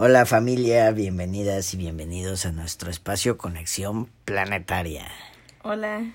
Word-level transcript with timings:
Hola 0.00 0.26
familia, 0.26 0.92
bienvenidas 0.92 1.74
y 1.74 1.76
bienvenidos 1.76 2.46
a 2.46 2.52
nuestro 2.52 2.88
espacio 2.88 3.36
Conexión 3.36 4.08
Planetaria. 4.24 5.08
Hola, 5.64 6.14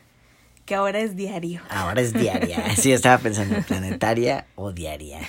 que 0.65 0.75
ahora 0.75 1.01
es 1.01 1.17
diario. 1.17 1.59
Ahora 1.69 1.99
es 1.99 2.13
diaria. 2.13 2.63
Sí, 2.77 2.93
estaba 2.93 3.17
pensando 3.17 3.61
planetaria 3.67 4.47
o 4.55 4.71
diaria. 4.71 5.19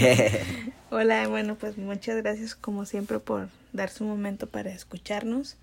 Hola, 0.90 1.28
bueno, 1.28 1.56
pues 1.56 1.76
muchas 1.76 2.16
gracias 2.22 2.54
como 2.54 2.86
siempre 2.86 3.18
por 3.18 3.50
darse 3.74 4.02
un 4.02 4.08
momento 4.08 4.48
para 4.48 4.70
escucharnos. 4.70 5.58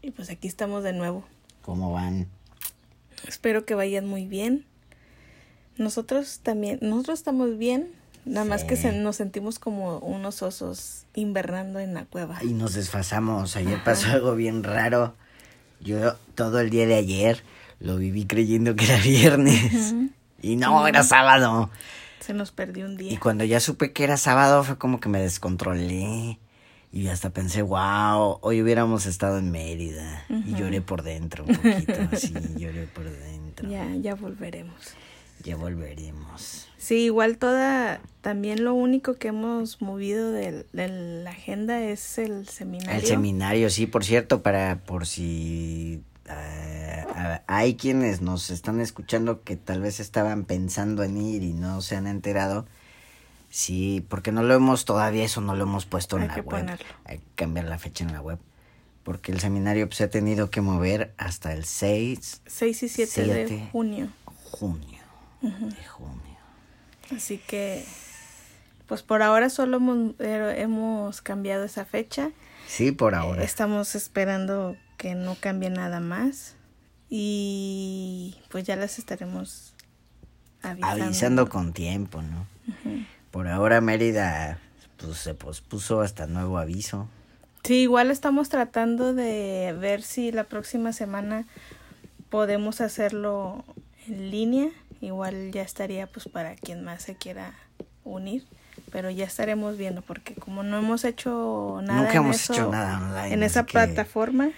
Y 0.00 0.12
pues 0.12 0.30
aquí 0.30 0.48
estamos 0.48 0.82
de 0.82 0.94
nuevo. 0.94 1.26
¿Cómo 1.60 1.92
van? 1.92 2.26
Espero 3.28 3.66
que 3.66 3.74
vayan 3.74 4.06
muy 4.06 4.24
bien. 4.24 4.64
Nosotros 5.76 6.40
también, 6.42 6.78
nosotros 6.80 7.18
estamos 7.18 7.58
bien, 7.58 7.92
nada 8.24 8.44
más 8.44 8.64
que 8.64 8.76
se- 8.76 8.92
nos 8.92 9.16
sentimos 9.16 9.58
como 9.58 9.98
unos 9.98 10.42
osos 10.42 11.04
invernando 11.14 11.78
en 11.80 11.94
la 11.94 12.04
cueva. 12.04 12.38
Y 12.42 12.52
nos 12.52 12.74
desfasamos. 12.74 13.56
Ayer 13.56 13.82
pasó 13.84 14.10
algo 14.12 14.34
bien 14.34 14.62
raro. 14.62 15.14
Yo 15.80 16.14
todo 16.34 16.60
el 16.60 16.70
día 16.70 16.86
de 16.86 16.94
ayer 16.96 17.42
lo 17.78 17.96
viví 17.96 18.26
creyendo 18.26 18.76
que 18.76 18.84
era 18.84 18.98
viernes. 19.02 19.94
Y 20.42 20.56
no, 20.56 20.86
era 20.86 21.02
sábado. 21.02 21.70
Se 22.20 22.34
nos 22.34 22.50
perdió 22.52 22.84
un 22.86 22.92
Y 22.94 22.96
día. 22.96 23.20
cuando 23.20 23.44
ya 23.44 23.60
supe 23.60 23.92
que 23.92 24.04
era 24.04 24.16
sábado 24.16 24.62
fue 24.64 24.76
como 24.78 25.00
que 25.00 25.08
me 25.08 25.20
descontrolé. 25.20 26.38
Y 26.92 27.06
hasta 27.06 27.30
pensé, 27.30 27.62
wow, 27.62 28.38
hoy 28.42 28.60
hubiéramos 28.60 29.06
estado 29.06 29.38
en 29.38 29.50
Mérida. 29.52 30.24
Y 30.28 30.54
lloré 30.54 30.80
por 30.80 31.02
dentro 31.02 31.44
un 31.44 31.54
poquito, 31.54 31.94
sí, 32.16 32.34
lloré 32.56 32.86
por 32.92 33.04
dentro. 33.08 33.68
Ya, 33.70 33.86
ya 33.94 34.14
volveremos. 34.16 34.74
Ya 35.42 35.56
volveremos. 35.56 36.68
Sí, 36.76 37.04
igual 37.04 37.38
toda, 37.38 38.00
también 38.20 38.64
lo 38.64 38.74
único 38.74 39.14
que 39.14 39.28
hemos 39.28 39.80
movido 39.80 40.32
de, 40.32 40.66
de 40.72 40.88
la 41.24 41.30
agenda 41.30 41.80
es 41.82 42.18
el 42.18 42.46
seminario. 42.48 42.98
El 43.00 43.06
seminario, 43.06 43.70
sí, 43.70 43.86
por 43.86 44.04
cierto, 44.04 44.42
para 44.42 44.80
por 44.84 45.06
si 45.06 46.02
ah, 46.28 47.42
hay 47.46 47.76
quienes 47.76 48.20
nos 48.22 48.50
están 48.50 48.80
escuchando 48.80 49.42
que 49.42 49.56
tal 49.56 49.80
vez 49.80 50.00
estaban 50.00 50.44
pensando 50.44 51.02
en 51.02 51.16
ir 51.16 51.42
y 51.42 51.52
no 51.52 51.80
se 51.82 51.96
han 51.96 52.06
enterado. 52.06 52.66
Sí, 53.50 54.04
porque 54.08 54.30
no 54.30 54.42
lo 54.42 54.54
hemos 54.54 54.84
todavía, 54.84 55.24
eso 55.24 55.40
no 55.40 55.56
lo 55.56 55.64
hemos 55.64 55.84
puesto 55.86 56.16
en 56.16 56.22
Hay 56.22 56.28
la 56.28 56.34
que 56.34 56.40
web. 56.42 56.60
ponerlo. 56.60 56.86
Hay 57.04 57.18
que 57.18 57.24
cambiar 57.34 57.66
la 57.66 57.78
fecha 57.78 58.04
en 58.04 58.12
la 58.12 58.20
web. 58.20 58.38
Porque 59.02 59.32
el 59.32 59.40
seminario 59.40 59.86
pues, 59.88 59.96
se 59.98 60.04
ha 60.04 60.10
tenido 60.10 60.50
que 60.50 60.60
mover 60.60 61.12
hasta 61.16 61.52
el 61.52 61.64
6 61.64 62.42
6 62.46 62.82
y 62.84 62.88
7 62.88 63.22
de 63.24 63.48
Siete. 63.48 63.68
junio. 63.72 64.08
De 65.40 65.84
junio. 65.84 66.38
Así 67.14 67.38
que, 67.38 67.84
pues 68.86 69.02
por 69.02 69.22
ahora 69.22 69.50
solo 69.50 69.78
hemos, 69.78 70.14
eh, 70.20 70.54
hemos 70.58 71.22
cambiado 71.22 71.64
esa 71.64 71.84
fecha. 71.84 72.30
Sí, 72.66 72.92
por 72.92 73.14
ahora. 73.14 73.42
Estamos 73.42 73.94
esperando 73.94 74.76
que 74.96 75.14
no 75.14 75.34
cambie 75.34 75.70
nada 75.70 76.00
más. 76.00 76.56
Y 77.08 78.36
pues 78.50 78.64
ya 78.64 78.76
les 78.76 78.98
estaremos 78.98 79.74
avisando. 80.62 81.04
avisando 81.04 81.48
con 81.48 81.72
tiempo, 81.72 82.22
¿no? 82.22 82.46
Por 83.32 83.48
ahora 83.48 83.80
Mérida 83.80 84.58
pues 84.96 85.18
se 85.18 85.34
pospuso 85.34 86.00
hasta 86.02 86.26
nuevo 86.26 86.58
aviso. 86.58 87.08
Sí, 87.64 87.82
igual 87.82 88.10
estamos 88.10 88.48
tratando 88.48 89.12
de 89.14 89.74
ver 89.78 90.02
si 90.02 90.32
la 90.32 90.44
próxima 90.44 90.92
semana 90.92 91.46
podemos 92.28 92.80
hacerlo 92.80 93.64
en 94.06 94.30
línea. 94.30 94.70
Igual 95.00 95.50
ya 95.52 95.62
estaría 95.62 96.06
pues 96.06 96.28
para 96.28 96.54
quien 96.56 96.84
más 96.84 97.02
se 97.02 97.14
quiera 97.16 97.54
unir. 98.04 98.44
Pero 98.92 99.10
ya 99.10 99.24
estaremos 99.24 99.76
viendo 99.76 100.02
porque 100.02 100.34
como 100.34 100.62
no 100.62 100.78
hemos 100.78 101.04
hecho 101.04 101.80
nada 101.82 102.00
Nunca 102.00 102.12
en 102.12 102.16
hemos 102.18 102.36
eso- 102.36 102.52
hecho 102.54 102.70
nada 102.70 102.98
online. 102.98 103.34
en 103.34 103.42
esa 103.42 103.64
plataforma. 103.64 104.50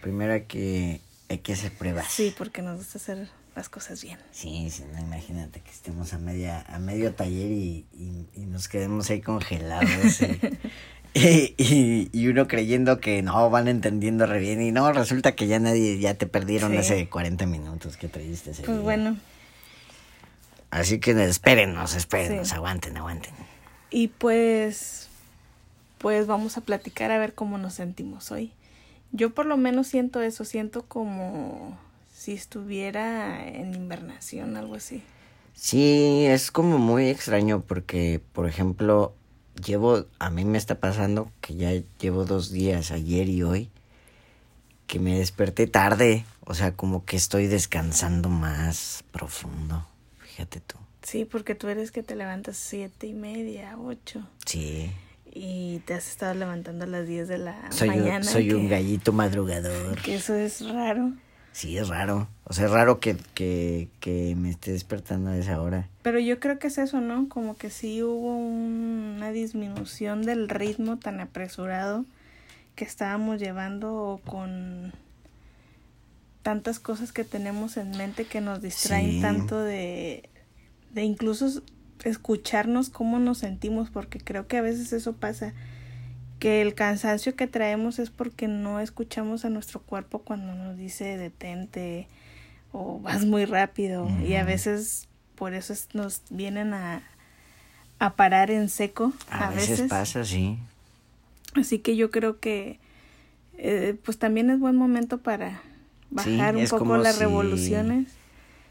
Primero 0.00 0.32
hay 0.32 0.42
que, 0.42 1.00
hay 1.28 1.38
que 1.38 1.52
hacer 1.52 1.72
pruebas. 1.72 2.06
Sí, 2.08 2.34
porque 2.36 2.62
nos 2.62 2.78
gusta 2.78 2.98
hacer 2.98 3.28
las 3.54 3.68
cosas 3.68 4.02
bien. 4.02 4.18
Sí, 4.32 4.70
sí, 4.70 4.84
no, 4.92 4.98
imagínate 5.00 5.60
que 5.60 5.70
estemos 5.70 6.12
a 6.14 6.18
media, 6.18 6.64
a 6.68 6.78
medio 6.78 7.12
taller 7.14 7.50
y, 7.50 7.86
y, 7.92 8.26
y 8.34 8.46
nos 8.46 8.68
quedemos 8.68 9.10
ahí 9.10 9.20
congelados. 9.20 10.20
y, 11.14 11.54
y, 11.58 12.08
y 12.12 12.28
uno 12.28 12.46
creyendo 12.48 12.98
que 13.00 13.20
no, 13.22 13.50
van 13.50 13.68
entendiendo 13.68 14.24
re 14.26 14.38
bien. 14.38 14.62
Y 14.62 14.72
no, 14.72 14.90
resulta 14.92 15.32
que 15.34 15.46
ya 15.48 15.58
nadie, 15.58 15.98
ya 15.98 16.14
te 16.14 16.26
perdieron 16.26 16.72
Sí. 16.72 16.78
hace 16.78 17.08
40 17.08 17.44
minutos 17.46 17.96
que 17.96 18.08
traíste 18.08 18.52
ese 18.52 18.62
Pues 18.62 18.76
día. 18.76 18.84
bueno, 18.84 19.16
Así 20.70 21.00
que 21.00 21.10
espérenos, 21.24 21.94
espérenos, 21.94 22.48
Sí. 22.48 22.54
aguanten, 22.54 22.96
aguanten. 22.96 23.32
y 23.90 24.08
pues 24.08 25.08
pues 25.98 26.26
vamos 26.26 26.56
a 26.56 26.62
platicar 26.62 27.10
a 27.10 27.18
ver 27.18 27.34
cómo 27.34 27.58
nos 27.58 27.74
sentimos 27.74 28.30
hoy. 28.30 28.52
Yo 29.12 29.34
por 29.34 29.44
lo 29.44 29.56
menos 29.58 29.86
siento 29.88 30.22
eso, 30.22 30.44
siento 30.46 30.82
como 30.86 31.76
si 32.14 32.32
estuviera 32.32 33.46
en 33.46 33.74
invernación, 33.74 34.56
algo 34.56 34.76
así. 34.76 35.02
Sí, 35.54 36.24
es 36.26 36.50
como 36.50 36.78
muy 36.78 37.08
extraño 37.08 37.60
porque, 37.60 38.22
por 38.32 38.48
ejemplo, 38.48 39.12
llevo, 39.62 40.06
a 40.18 40.30
mí 40.30 40.44
me 40.46 40.56
está 40.56 40.76
pasando 40.76 41.30
que 41.42 41.54
ya 41.56 41.70
llevo 41.98 42.24
dos 42.24 42.50
días, 42.50 42.92
ayer 42.92 43.28
y 43.28 43.42
hoy, 43.42 43.68
que 44.86 44.98
me 45.00 45.18
desperté 45.18 45.66
tarde, 45.66 46.24
o 46.46 46.54
sea, 46.54 46.72
como 46.72 47.04
que 47.04 47.16
estoy 47.16 47.46
descansando 47.46 48.28
más 48.30 49.04
profundo, 49.12 49.86
fíjate 50.40 50.60
tú. 50.60 50.76
Sí, 51.02 51.24
porque 51.24 51.54
tú 51.54 51.68
eres 51.68 51.90
que 51.92 52.02
te 52.02 52.14
levantas 52.16 52.56
siete 52.56 53.06
y 53.06 53.12
media, 53.14 53.76
ocho, 53.78 54.26
Sí, 54.46 54.90
y 55.32 55.78
te 55.80 55.94
has 55.94 56.08
estado 56.08 56.34
levantando 56.34 56.84
a 56.84 56.88
las 56.88 57.06
diez 57.06 57.28
de 57.28 57.38
la 57.38 57.70
soy, 57.72 57.88
mañana. 57.88 58.16
un, 58.18 58.24
soy 58.24 58.52
un 58.52 58.68
gallito 58.68 59.12
madrugador. 59.12 60.00
Que 60.02 60.14
eso 60.16 60.34
es 60.34 60.66
raro. 60.68 61.12
Sí, 61.52 61.76
es 61.78 61.88
raro, 61.88 62.28
o 62.44 62.52
sea, 62.52 62.66
es 62.66 62.70
raro 62.70 63.00
que, 63.00 63.16
que, 63.34 63.88
que 64.00 64.34
me 64.36 64.50
esté 64.50 64.72
despertando 64.72 65.30
a 65.30 65.36
esa 65.36 65.60
hora. 65.60 65.88
Pero 66.02 66.18
yo 66.20 66.38
creo 66.40 66.58
que 66.58 66.68
es 66.68 66.78
eso, 66.78 67.00
¿no? 67.00 67.28
Como 67.28 67.56
que 67.56 67.70
sí 67.70 68.02
hubo 68.02 68.36
un- 68.36 69.14
una 69.16 69.32
disminución 69.32 70.22
del 70.22 70.48
ritmo 70.48 70.98
tan 70.98 71.20
apresurado 71.20 72.04
que 72.76 72.84
estábamos 72.84 73.40
llevando 73.40 74.20
con 74.26 74.92
tantas 76.42 76.78
cosas 76.78 77.12
que 77.12 77.24
tenemos 77.24 77.76
en 77.76 77.90
mente 77.96 78.24
que 78.26 78.40
nos 78.40 78.62
distraen 78.62 79.12
Sí. 79.12 79.20
tanto 79.20 79.60
de, 79.60 80.28
de 80.92 81.02
incluso 81.04 81.62
escucharnos 82.04 82.88
cómo 82.90 83.18
nos 83.18 83.38
sentimos, 83.38 83.90
porque 83.90 84.18
creo 84.20 84.46
que 84.46 84.56
a 84.56 84.62
veces 84.62 84.92
eso 84.92 85.12
pasa, 85.14 85.52
que 86.38 86.62
el 86.62 86.74
cansancio 86.74 87.36
que 87.36 87.46
traemos 87.46 87.98
es 87.98 88.08
porque 88.10 88.48
no 88.48 88.80
escuchamos 88.80 89.44
a 89.44 89.50
nuestro 89.50 89.80
cuerpo 89.82 90.20
cuando 90.20 90.54
nos 90.54 90.76
dice 90.78 91.18
detente 91.18 92.08
o 92.72 92.98
vas 93.02 93.24
muy 93.26 93.44
rápido 93.44 94.08
y 94.26 94.34
a 94.34 94.44
veces 94.44 95.08
por 95.34 95.52
eso 95.54 95.72
es- 95.74 95.88
nos 95.94 96.22
vienen 96.30 96.72
a, 96.72 97.02
a 97.98 98.14
parar 98.16 98.50
en 98.50 98.68
seco 98.70 99.12
A, 99.30 99.50
veces, 99.50 99.88
pasa, 99.90 100.24
sí. 100.24 100.58
Así 101.54 101.80
que 101.80 101.96
yo 101.96 102.10
creo 102.10 102.38
que 102.40 102.78
eh, 103.58 103.94
pues 104.04 104.18
también 104.18 104.48
es 104.48 104.58
buen 104.58 104.76
momento 104.76 105.18
para 105.18 105.60
Sí, 106.16 106.36
bajar 106.36 106.56
un 106.56 106.68
poco 106.68 106.96
las 106.98 107.16
si- 107.16 107.18
revoluciones. 107.18 108.12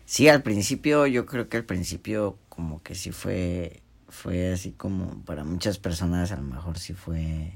Sí, 0.05 0.27
al 0.29 0.43
principio, 0.43 1.07
yo 1.07 1.25
creo 1.25 1.49
que 1.49 1.57
al 1.57 1.65
principio 1.65 2.37
como 2.49 2.81
que 2.83 2.95
sí 2.95 3.11
fue, 3.11 3.83
fue 4.09 4.53
así 4.53 4.71
como 4.73 5.23
para 5.25 5.43
muchas 5.43 5.77
personas 5.79 6.31
a 6.31 6.37
lo 6.37 6.43
mejor 6.43 6.79
sí 6.79 6.93
fue 6.93 7.53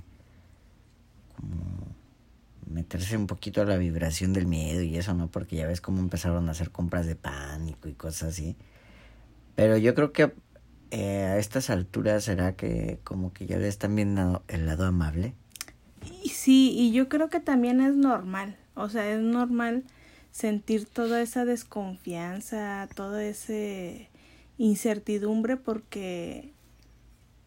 como 1.36 1.96
meterse 2.68 3.18
un 3.18 3.28
poquito 3.28 3.62
a 3.62 3.66
la 3.66 3.78
vibración 3.78 4.34
del 4.34 4.48
miedo 4.48 4.82
y 4.84 4.98
eso, 4.98 5.14
¿no? 5.14 5.30
Porque 5.30 5.58
ya 5.58 5.68
ves 5.68 5.82
cómo 5.82 6.00
empezaron 6.02 6.48
a 6.50 6.52
hacer 6.54 6.72
compras 6.72 7.06
de 7.06 7.16
pánico 7.16 7.90
y 7.90 7.94
cosas 7.94 8.30
así. 8.30 8.56
Pero 9.56 9.78
yo 9.78 9.94
creo 9.96 10.12
que 10.14 10.34
eh, 10.92 11.24
a 11.24 11.38
estas 11.38 11.70
alturas 11.70 12.24
será 12.26 12.56
que 12.56 13.00
como 13.04 13.34
que 13.34 13.46
ya 13.46 13.58
le 13.58 13.68
están 13.68 13.96
viendo 13.96 14.44
el 14.48 14.66
lado 14.66 14.86
amable. 14.86 15.34
Y 16.24 16.30
sí, 16.30 16.72
y 16.78 16.92
yo 16.94 17.10
creo 17.10 17.30
que 17.30 17.40
también 17.40 17.82
es 17.82 17.96
normal, 17.96 18.58
o 18.76 18.90
sea, 18.90 19.10
es 19.10 19.20
normal 19.22 19.84
sentir 20.32 20.86
toda 20.86 21.22
esa 21.22 21.46
desconfianza, 21.46 22.88
toda 22.96 23.24
esa 23.24 23.54
incertidumbre 24.58 25.58
porque 25.58 26.54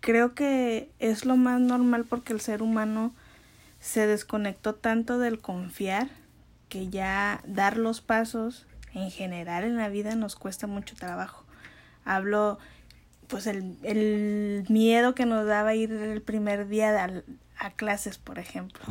creo 0.01 0.35
que 0.35 0.91
es 0.99 1.25
lo 1.25 1.37
más 1.37 1.61
normal 1.61 2.05
porque 2.09 2.33
el 2.33 2.41
ser 2.41 2.63
humano 2.63 3.13
se 3.81 4.07
desconectó 4.07 4.75
tanto 4.75 5.19
del 5.19 5.41
confiar 5.41 6.09
que 6.69 6.89
ya 6.89 7.43
dar 7.47 7.77
los 7.77 8.01
pasos 8.01 8.67
en 8.95 9.11
general 9.11 9.65
en 9.65 9.77
la 9.77 9.89
vida 9.89 10.15
nos 10.15 10.37
cuesta 10.37 10.67
mucho 10.67 10.95
trabajo. 10.95 11.45
Hablo 12.05 12.59
pues 13.27 13.47
el, 13.47 13.77
el 13.83 14.65
miedo 14.69 15.15
que 15.15 15.27
nos 15.27 15.47
daba 15.47 15.75
ir 15.75 15.93
el 15.93 16.23
primer 16.23 16.69
día 16.69 17.05
a, 17.05 17.11
a 17.59 17.71
clases, 17.71 18.19
por 18.19 18.39
ejemplo. 18.39 18.85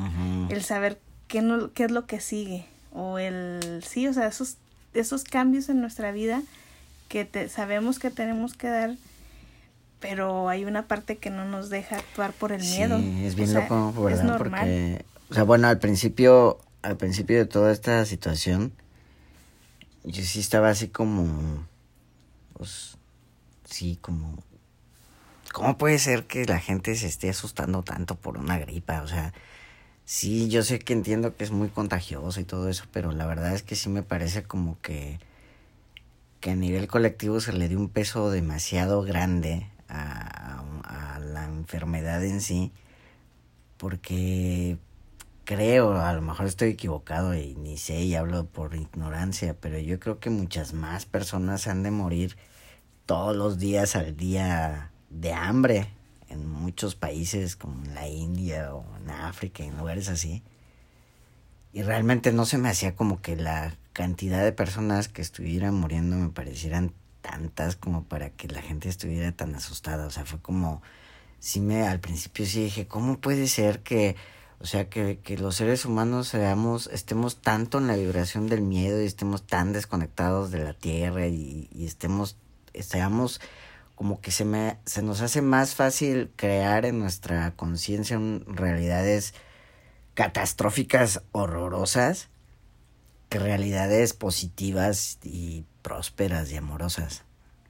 El 0.50 0.64
saber 0.64 1.00
qué, 1.28 1.42
no, 1.42 1.72
qué 1.74 1.86
es 1.86 1.92
lo 1.92 2.06
que 2.06 2.20
sigue. 2.20 2.66
O 2.94 3.20
el, 3.20 3.84
sí, 3.86 4.08
o 4.08 4.14
sea, 4.14 4.28
esos, 4.28 4.58
esos 4.94 5.24
cambios 5.24 5.70
en 5.70 5.82
nuestra 5.82 6.12
vida 6.12 6.42
que 7.10 7.26
te, 7.26 7.50
sabemos 7.50 8.00
que 8.00 8.10
tenemos 8.10 8.54
que 8.54 8.70
dar, 8.70 8.96
pero 10.00 10.50
hay 10.50 10.66
una 10.66 10.88
parte 10.88 11.18
que 11.18 11.30
no 11.30 11.46
nos 11.46 11.70
deja 11.70 11.98
actuar 11.98 12.32
por 12.34 12.52
el 12.52 12.62
miedo. 12.62 13.00
Sí, 13.00 13.26
es 13.26 13.36
bien 13.36 13.54
loco, 13.54 13.94
¿verdad? 14.04 14.38
Porque, 14.38 15.06
o 15.30 15.34
sea, 15.34 15.44
bueno, 15.44 15.68
al 15.68 15.80
principio, 15.80 16.60
al 16.82 16.98
principio 16.98 17.38
de 17.38 17.46
toda 17.46 17.72
esta 17.72 18.06
situación, 18.06 18.72
yo 20.04 20.24
sí 20.24 20.40
estaba 20.40 20.70
así 20.70 20.88
como, 20.88 21.66
pues, 22.54 22.98
sí, 23.66 23.98
como, 24.02 24.44
¿cómo 25.52 25.78
puede 25.78 26.00
ser 26.00 26.26
que 26.26 26.46
la 26.46 26.60
gente 26.60 26.96
se 26.96 27.08
esté 27.08 27.30
asustando 27.30 27.84
tanto 27.84 28.16
por 28.16 28.38
una 28.38 28.58
gripa? 28.60 29.02
O 29.02 29.08
sea, 29.08 29.34
sí, 30.06 30.50
yo 30.50 30.64
sé 30.64 30.80
que 30.80 30.94
entiendo 30.94 31.36
que 31.36 31.44
es 31.44 31.52
muy 31.52 31.70
contagioso 31.70 32.40
y 32.40 32.46
todo 32.46 32.70
eso, 32.70 32.86
pero 32.92 33.12
la 33.12 33.26
verdad 33.26 33.54
es 33.54 33.64
que 33.64 33.76
sí 33.76 33.90
me 33.90 34.04
parece 34.04 34.44
como 34.44 34.80
que, 34.82 35.20
que 36.40 36.52
a 36.52 36.56
nivel 36.56 36.88
colectivo 36.88 37.40
se 37.40 37.54
le 37.54 37.68
dio 37.68 37.80
un 37.80 37.90
peso 37.90 38.30
demasiado 38.32 39.02
grande 39.04 39.68
a, 39.90 40.64
a 40.84 41.20
la 41.20 41.46
enfermedad 41.46 42.24
en 42.24 42.42
sí, 42.42 42.72
porque 43.78 44.78
creo, 45.46 46.00
a 46.00 46.14
lo 46.14 46.22
mejor 46.22 46.48
estoy 46.48 46.70
equivocado 46.70 47.36
y 47.36 47.56
ni 47.56 47.78
sé 47.78 48.02
y 48.02 48.16
hablo 48.16 48.46
por 48.46 48.76
ignorancia, 48.76 49.56
pero 49.60 49.80
yo 49.80 50.00
creo 50.00 50.20
que 50.20 50.30
muchas 50.30 50.74
más 50.74 51.06
personas 51.06 51.68
han 51.68 51.84
de 51.84 51.92
morir 51.92 52.38
todos 53.06 53.36
los 53.36 53.60
días 53.60 53.96
al 53.96 54.18
día 54.18 54.92
de 55.10 55.34
hambre 55.34 55.95
en 56.30 56.50
muchos 56.50 56.96
países 56.96 57.56
como 57.56 57.84
en 57.86 57.96
la 57.96 58.08
India 58.08 58.74
o 58.74 58.86
en 58.98 59.10
África, 59.10 59.64
en 59.64 59.78
lugares 59.78 60.10
así. 60.10 60.44
Y 61.74 61.84
realmente 61.84 62.32
no 62.32 62.46
se 62.46 62.58
me 62.58 62.70
hacía 62.70 62.96
como 62.96 63.22
que 63.22 63.36
la 63.36 63.76
cantidad 63.94 64.44
de 64.44 64.52
personas 64.52 65.08
que 65.08 65.22
estuvieran 65.22 65.74
muriendo 65.76 66.16
me 66.16 66.30
parecieran 66.30 66.94
tantas 67.22 67.76
como 67.76 68.04
para 68.04 68.30
que 68.30 68.48
la 68.48 68.62
gente 68.62 68.90
estuviera 68.90 69.32
tan 69.32 69.56
asustada. 69.56 70.06
O 70.06 70.12
sea, 70.12 70.26
fue 70.26 70.40
como, 70.40 70.82
sí 71.40 71.60
me, 71.60 71.88
al 71.88 72.00
principio 72.00 72.46
sí 72.46 72.64
dije, 72.64 72.88
¿cómo 72.88 73.20
puede 73.20 73.48
ser 73.48 73.82
que 73.82 74.16
o 74.60 74.66
sea, 74.66 74.90
que, 74.90 75.20
que 75.20 75.38
los 75.38 75.56
seres 75.56 75.86
humanos 75.86 76.30
seamos, 76.30 76.88
estemos 76.88 77.42
tanto 77.42 77.78
en 77.78 77.88
la 77.88 77.96
vibración 77.96 78.48
del 78.48 78.62
miedo 78.62 79.02
y 79.02 79.06
estemos 79.06 79.46
tan 79.46 79.74
desconectados 79.74 80.50
de 80.52 80.64
la 80.64 80.74
tierra 80.74 81.28
y, 81.28 81.70
estemos, 81.78 82.38
seamos 82.74 83.42
como 83.96 84.22
que 84.22 84.32
se, 84.32 84.46
me, 84.46 84.78
se 84.86 85.02
nos 85.02 85.22
hace 85.22 85.42
más 85.42 85.74
fácil 85.74 86.32
crear 86.36 86.86
en 86.86 87.00
nuestra 87.00 87.56
conciencia 87.56 88.20
realidades 88.46 89.34
catastróficas 90.14 91.24
horrorosas 91.32 92.30
que 93.30 93.40
realidades 93.40 94.14
positivas 94.14 95.20
y 95.24 95.66
prósperas 95.82 96.52
y 96.52 96.58
amorosas. 96.58 97.24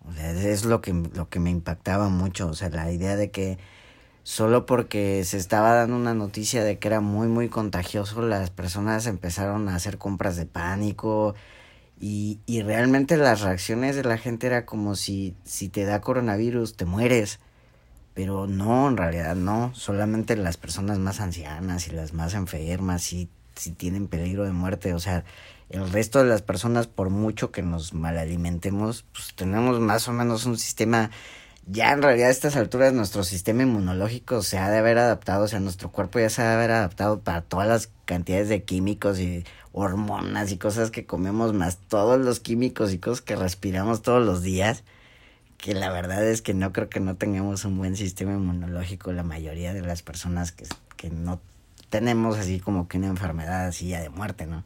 O 0.08 0.14
sea, 0.14 0.32
es 0.32 0.66
lo 0.66 0.82
que, 0.82 0.94
lo 0.94 1.30
que 1.30 1.40
me 1.40 1.50
impactaba 1.50 2.10
mucho. 2.10 2.48
O 2.48 2.54
sea, 2.54 2.70
la 2.70 2.92
idea 2.92 3.16
de 3.16 3.32
que 3.32 3.58
solo 4.24 4.66
porque 4.66 5.24
se 5.24 5.38
estaba 5.38 5.74
dando 5.74 5.96
una 5.96 6.14
noticia 6.14 6.64
de 6.64 6.80
que 6.80 6.88
era 6.88 7.00
muy 7.00 7.28
muy 7.28 7.50
contagioso, 7.50 8.22
las 8.22 8.50
personas 8.50 9.06
empezaron 9.08 9.70
a 9.70 9.76
hacer 9.76 9.98
compras 9.98 10.36
de 10.36 10.46
pánico 10.46 11.36
y, 12.00 12.40
y 12.46 12.62
realmente 12.62 13.18
las 13.18 13.42
reacciones 13.42 13.96
de 13.96 14.04
la 14.04 14.18
gente 14.18 14.48
era 14.48 14.66
como 14.66 14.96
si, 14.96 15.36
si 15.44 15.70
te 15.70 15.86
da 15.86 16.02
coronavirus 16.02 16.76
te 16.76 16.86
mueres. 16.86 17.40
Pero 18.14 18.48
no, 18.48 18.88
en 18.88 18.98
realidad 18.98 19.36
no, 19.36 19.74
solamente 19.76 20.38
las 20.38 20.58
personas 20.58 21.00
más 21.00 21.20
ancianas 21.20 21.88
y 21.88 21.92
las 21.92 22.14
más 22.14 22.34
enfermas 22.34 23.04
sí, 23.04 23.30
sí 23.56 23.72
tienen 23.72 24.08
peligro 24.08 24.46
de 24.46 24.54
muerte, 24.54 24.94
o 24.94 25.00
sea, 25.00 25.26
el 25.70 25.90
resto 25.92 26.20
de 26.20 26.30
las 26.30 26.42
personas 26.42 26.88
por 26.88 27.10
mucho 27.10 27.52
que 27.52 27.62
nos 27.62 27.94
malalimentemos, 27.94 29.04
pues 29.12 29.34
tenemos 29.36 29.80
más 29.80 30.08
o 30.08 30.14
menos 30.14 30.46
un 30.46 30.58
sistema 30.58 31.12
ya 31.68 31.92
en 31.92 32.02
realidad 32.02 32.30
a 32.30 32.32
estas 32.32 32.56
alturas 32.56 32.94
nuestro 32.94 33.24
sistema 33.24 33.64
inmunológico 33.64 34.42
se 34.42 34.58
ha 34.58 34.70
de 34.70 34.78
haber 34.78 34.98
adaptado, 34.98 35.46
o 35.46 35.48
sea, 35.48 35.60
nuestro 35.60 35.92
cuerpo 35.92 36.20
ya 36.20 36.30
se 36.30 36.42
ha 36.42 36.50
de 36.50 36.56
haber 36.56 36.72
adaptado 36.72 37.20
para 37.22 37.42
todas 37.42 37.68
las 37.68 37.90
cantidades 38.06 38.50
de 38.50 38.64
químicos 38.64 39.20
y 39.20 39.44
hormonas 39.72 40.52
y 40.52 40.58
cosas 40.58 40.92
que 40.92 41.06
comemos, 41.06 41.54
más 41.54 41.78
todos 41.78 42.20
los 42.20 42.40
químicos 42.40 42.94
y 42.94 43.00
cosas 43.00 43.22
que 43.22 43.36
respiramos 43.36 44.02
todos 44.04 44.24
los 44.26 44.44
días, 44.44 44.84
que 45.58 45.74
la 45.74 45.92
verdad 45.92 46.26
es 46.26 46.42
que 46.42 46.54
no 46.54 46.72
creo 46.72 46.90
que 46.90 47.00
no 47.00 47.16
tengamos 47.16 47.66
un 47.66 47.78
buen 47.78 47.96
sistema 47.96 48.34
inmunológico 48.34 49.12
la 49.12 49.24
mayoría 49.24 49.74
de 49.74 49.82
las 49.82 50.04
personas 50.04 50.52
que, 50.52 50.66
que 50.98 51.10
no 51.10 51.42
tenemos 51.90 52.38
así 52.38 52.60
como 52.60 52.88
que 52.88 52.98
una 52.98 53.08
enfermedad 53.08 53.66
así 53.68 53.90
ya 53.90 54.02
de 54.02 54.10
muerte, 54.10 54.46
¿no? 54.46 54.64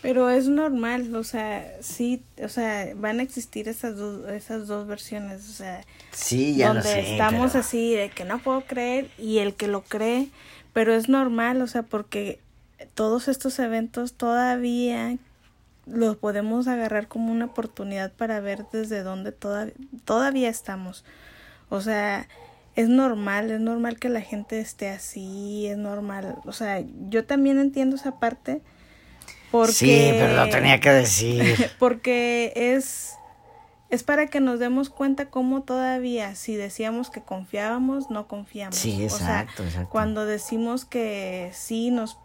Pero 0.00 0.30
es 0.30 0.46
normal, 0.48 1.14
o 1.16 1.24
sea, 1.24 1.72
sí, 1.80 2.22
o 2.42 2.48
sea, 2.48 2.92
van 2.94 3.18
a 3.18 3.22
existir 3.22 3.68
esas 3.68 3.96
dos, 3.96 4.28
esas 4.30 4.68
dos 4.68 4.86
versiones, 4.86 5.48
o 5.48 5.52
sea, 5.52 5.84
sí, 6.12 6.54
ya 6.54 6.72
donde 6.72 7.12
estamos 7.12 7.56
así 7.56 7.94
de 7.94 8.08
que 8.10 8.24
no 8.24 8.38
puedo 8.38 8.60
creer 8.60 9.10
y 9.18 9.38
el 9.38 9.54
que 9.54 9.66
lo 9.66 9.82
cree, 9.82 10.28
pero 10.72 10.94
es 10.94 11.08
normal, 11.08 11.60
o 11.62 11.66
sea, 11.66 11.82
porque 11.82 12.38
todos 12.94 13.26
estos 13.26 13.58
eventos 13.58 14.12
todavía 14.12 15.16
los 15.86 16.16
podemos 16.16 16.68
agarrar 16.68 17.08
como 17.08 17.32
una 17.32 17.46
oportunidad 17.46 18.12
para 18.12 18.38
ver 18.38 18.66
desde 18.72 19.02
dónde 19.02 19.32
toda, 19.32 19.68
todavía 20.04 20.48
estamos. 20.48 21.04
O 21.70 21.80
sea, 21.80 22.28
es 22.76 22.88
normal, 22.88 23.50
es 23.50 23.60
normal 23.60 23.98
que 23.98 24.08
la 24.08 24.20
gente 24.20 24.60
esté 24.60 24.88
así, 24.90 25.66
es 25.66 25.76
normal, 25.76 26.36
o 26.44 26.52
sea, 26.52 26.84
yo 27.08 27.24
también 27.24 27.58
entiendo 27.58 27.96
esa 27.96 28.20
parte 28.20 28.62
porque, 29.50 29.72
sí, 29.72 30.08
pero 30.12 30.34
lo 30.36 30.50
tenía 30.50 30.80
que 30.80 30.90
decir. 30.90 31.70
Porque 31.78 32.52
es, 32.54 33.14
es 33.88 34.02
para 34.02 34.26
que 34.26 34.40
nos 34.40 34.58
demos 34.58 34.90
cuenta 34.90 35.30
cómo 35.30 35.62
todavía, 35.62 36.34
si 36.34 36.56
decíamos 36.56 37.10
que 37.10 37.22
confiábamos, 37.22 38.10
no 38.10 38.28
confiamos. 38.28 38.76
Sí, 38.76 39.02
exacto, 39.02 39.62
exacto. 39.64 39.88
Cuando 39.90 40.26
decimos 40.26 40.84
que 40.84 41.50
sí 41.54 41.90
nos, 41.90 42.18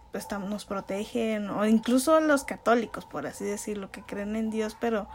nos 0.50 0.66
protegen, 0.66 1.50
o 1.50 1.66
incluso 1.66 2.20
los 2.20 2.44
católicos, 2.44 3.06
por 3.06 3.26
así 3.26 3.46
decirlo, 3.46 3.90
que 3.92 4.02
creen 4.02 4.36
en 4.36 4.50
Dios, 4.50 4.76
pero 4.80 5.08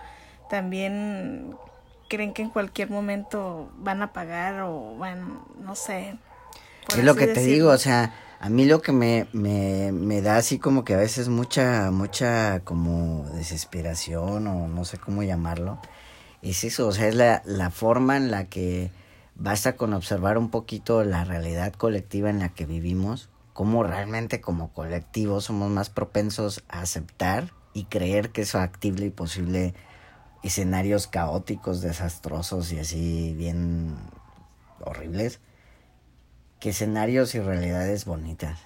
también 0.48 1.54
creen 2.08 2.32
que 2.32 2.42
en 2.42 2.50
cualquier 2.50 2.90
momento 2.90 3.70
van 3.76 4.02
a 4.02 4.12
pagar 4.14 4.62
o 4.62 4.96
van, 4.96 5.40
no 5.60 5.74
sé. 5.74 6.16
Es 6.88 7.04
lo 7.04 7.14
que 7.14 7.26
te 7.26 7.42
digo, 7.42 7.70
o 7.70 7.76
sea, 7.76 8.14
a 8.40 8.48
mí 8.48 8.66
lo 8.66 8.80
que 8.82 8.92
me, 8.92 9.26
me, 9.32 9.90
me 9.92 10.22
da 10.22 10.36
así 10.36 10.58
como 10.58 10.84
que 10.84 10.94
a 10.94 10.98
veces 10.98 11.28
mucha, 11.28 11.90
mucha 11.90 12.60
como 12.60 13.28
desesperación 13.34 14.46
o 14.46 14.68
no 14.68 14.84
sé 14.84 14.98
cómo 14.98 15.22
llamarlo, 15.22 15.80
es 16.42 16.62
eso, 16.62 16.86
o 16.86 16.92
sea, 16.92 17.08
es 17.08 17.16
la, 17.16 17.42
la 17.44 17.70
forma 17.70 18.16
en 18.16 18.30
la 18.30 18.44
que 18.44 18.92
basta 19.34 19.76
con 19.76 19.92
observar 19.92 20.38
un 20.38 20.50
poquito 20.50 21.02
la 21.02 21.24
realidad 21.24 21.72
colectiva 21.72 22.30
en 22.30 22.38
la 22.38 22.50
que 22.50 22.64
vivimos, 22.64 23.28
cómo 23.52 23.82
realmente 23.82 24.40
como 24.40 24.72
colectivo 24.72 25.40
somos 25.40 25.70
más 25.70 25.90
propensos 25.90 26.62
a 26.68 26.82
aceptar 26.82 27.52
y 27.74 27.84
creer 27.84 28.30
que 28.30 28.42
es 28.42 28.52
factible 28.52 29.06
y 29.06 29.10
posible 29.10 29.74
escenarios 30.44 31.08
caóticos, 31.08 31.80
desastrosos 31.80 32.72
y 32.72 32.78
así 32.78 33.34
bien 33.36 33.96
horribles 34.80 35.40
que 36.58 36.70
escenarios 36.70 37.34
y 37.34 37.40
realidades 37.40 38.04
bonitas. 38.04 38.58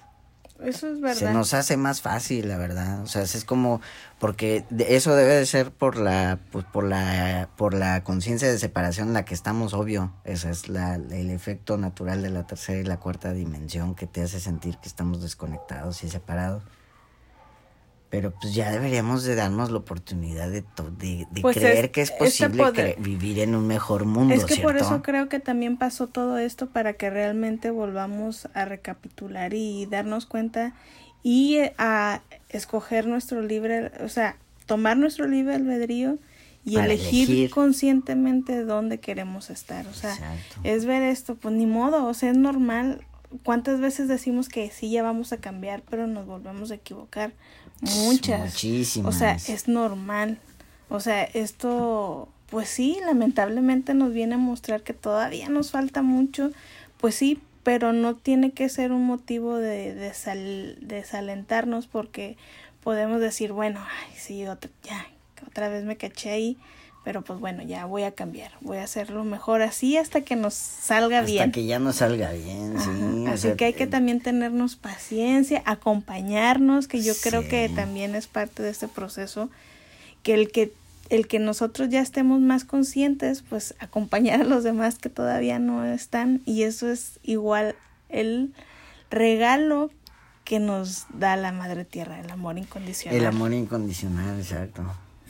Eso 0.63 0.87
es 0.87 1.01
verdad. 1.01 1.17
Se 1.17 1.33
nos 1.33 1.53
hace 1.53 1.75
más 1.75 2.01
fácil, 2.01 2.47
la 2.47 2.57
verdad. 2.57 3.01
O 3.01 3.07
sea, 3.07 3.23
es 3.23 3.43
como 3.43 3.81
porque 4.19 4.63
eso 4.87 5.13
debe 5.15 5.33
de 5.33 5.45
ser 5.45 5.71
por 5.71 5.97
la 5.97 6.39
pues, 6.51 6.63
por 6.65 6.85
la 6.85 7.49
por 7.57 7.73
la 7.73 8.03
conciencia 8.03 8.49
de 8.49 8.57
separación 8.57 9.09
en 9.09 9.13
la 9.13 9.25
que 9.25 9.33
estamos, 9.33 9.73
obvio. 9.73 10.13
Ese 10.23 10.49
es 10.49 10.69
la, 10.69 10.95
el 10.95 11.31
efecto 11.31 11.77
natural 11.77 12.21
de 12.21 12.29
la 12.29 12.47
tercera 12.47 12.79
y 12.79 12.83
la 12.83 12.97
cuarta 12.97 13.33
dimensión 13.33 13.93
que 13.95 14.07
te 14.07 14.21
hace 14.21 14.39
sentir 14.39 14.77
que 14.77 14.87
estamos 14.87 15.21
desconectados 15.21 16.03
y 16.03 16.09
separados 16.09 16.63
pero 18.13 18.29
pues 18.29 18.53
ya 18.53 18.69
deberíamos 18.69 19.23
de 19.23 19.33
darnos 19.33 19.71
la 19.71 19.79
oportunidad 19.79 20.47
de, 20.47 20.63
de, 20.99 21.25
de 21.31 21.41
pues 21.41 21.57
creer 21.57 21.89
que 21.89 22.01
es 22.01 22.11
posible 22.11 22.95
vivir 22.99 23.39
en 23.39 23.55
un 23.55 23.65
mejor 23.65 24.05
mundo. 24.05 24.35
Es 24.35 24.45
que 24.45 24.57
por 24.57 24.77
eso 24.77 25.01
creo 25.01 25.29
que 25.29 25.39
también 25.39 25.77
pasó 25.77 26.05
todo 26.05 26.37
esto 26.37 26.69
para 26.69 26.93
que 26.93 27.09
realmente 27.09 27.71
volvamos 27.71 28.49
a 28.53 28.65
recapitular 28.65 29.55
y 29.55 29.87
darnos 29.87 30.27
cuenta 30.27 30.75
y 31.23 31.55
eh, 31.55 31.73
a 31.79 32.21
escoger 32.49 33.07
nuestro 33.07 33.41
libre, 33.41 33.91
o 34.05 34.09
sea, 34.09 34.37
tomar 34.67 34.95
nuestro 34.95 35.27
libre 35.27 35.55
albedrío 35.55 36.19
y 36.63 36.77
elegir, 36.77 37.49
conscientemente 37.49 38.63
dónde 38.63 38.99
queremos 38.99 39.49
estar. 39.49 39.87
O 39.87 39.93
sea, 39.95 40.15
es 40.63 40.85
ver 40.85 41.01
esto, 41.01 41.33
pues 41.33 41.55
ni 41.55 41.65
modo, 41.65 42.05
o 42.05 42.13
sea, 42.13 42.29
es 42.29 42.37
normal. 42.37 43.07
¿Cuántas 43.43 43.79
veces 43.79 44.07
decimos 44.07 44.49
que 44.49 44.69
sí 44.69 44.91
ya 44.91 45.01
vamos 45.01 45.33
a 45.33 45.37
cambiar, 45.37 45.81
pero 45.89 46.05
nos 46.05 46.27
volvemos 46.27 46.69
a 46.69 46.75
equivocar? 46.75 47.33
Muchas. 47.83 48.39
Muchísimas. 48.39 49.15
O 49.15 49.17
sea, 49.17 49.33
es 49.33 49.67
normal. 49.67 50.39
O 50.89 50.99
sea, 50.99 51.23
esto, 51.23 52.29
pues 52.49 52.69
sí, 52.69 52.97
lamentablemente 53.05 53.93
nos 53.93 54.13
viene 54.13 54.35
a 54.35 54.37
mostrar 54.37 54.81
que 54.81 54.93
todavía 54.93 55.49
nos 55.49 55.71
falta 55.71 56.01
mucho. 56.01 56.51
Pues 56.97 57.15
sí, 57.15 57.39
pero 57.63 57.93
no 57.93 58.15
tiene 58.15 58.51
que 58.51 58.69
ser 58.69 58.91
un 58.91 59.05
motivo 59.05 59.57
de, 59.57 59.95
de 59.95 60.75
desalentarnos 60.81 61.87
porque 61.87 62.37
podemos 62.83 63.21
decir, 63.21 63.53
bueno, 63.53 63.79
ay, 63.79 64.13
sí, 64.15 64.45
otra, 64.45 64.69
ya, 64.83 65.07
otra 65.47 65.69
vez 65.69 65.83
me 65.83 65.97
caché 65.97 66.31
ahí. 66.31 66.57
Pero 67.03 67.21
pues 67.21 67.39
bueno, 67.39 67.63
ya 67.63 67.85
voy 67.85 68.03
a 68.03 68.11
cambiar, 68.11 68.51
voy 68.61 68.77
a 68.77 68.83
hacerlo 68.83 69.25
mejor 69.25 69.61
así 69.61 69.97
hasta 69.97 70.21
que 70.21 70.37
nos 70.37 70.53
salga 70.53 71.21
bien. 71.21 71.41
Hasta 71.43 71.51
que 71.51 71.65
ya 71.65 71.79
nos 71.79 71.97
salga 71.97 72.31
bien, 72.31 72.75
sí. 72.79 73.25
Así 73.27 73.57
que 73.57 73.65
hay 73.65 73.73
que 73.73 73.87
también 73.87 74.21
tenernos 74.21 74.77
paciencia, 74.77 75.61
acompañarnos, 75.65 76.87
que 76.87 77.01
yo 77.01 77.13
creo 77.21 77.47
que 77.47 77.69
también 77.69 78.15
es 78.15 78.27
parte 78.27 78.63
de 78.63 78.69
este 78.69 78.87
proceso, 78.87 79.49
que 80.23 80.33
el 80.33 80.51
que 80.51 80.71
el 81.09 81.27
que 81.27 81.39
nosotros 81.39 81.89
ya 81.89 81.99
estemos 81.99 82.39
más 82.39 82.63
conscientes, 82.63 83.43
pues 83.47 83.75
acompañar 83.79 84.41
a 84.41 84.45
los 84.45 84.63
demás 84.63 84.97
que 84.97 85.09
todavía 85.09 85.59
no 85.59 85.85
están 85.85 86.41
y 86.45 86.63
eso 86.63 86.89
es 86.89 87.19
igual 87.23 87.75
el 88.09 88.53
regalo 89.11 89.91
que 90.43 90.59
nos 90.59 91.05
da 91.13 91.35
la 91.35 91.51
madre 91.51 91.85
tierra, 91.85 92.19
el 92.19 92.29
amor 92.31 92.57
incondicional. 92.57 93.19
El 93.19 93.25
amor 93.25 93.53
incondicional, 93.53 94.39
exacto. 94.39 94.83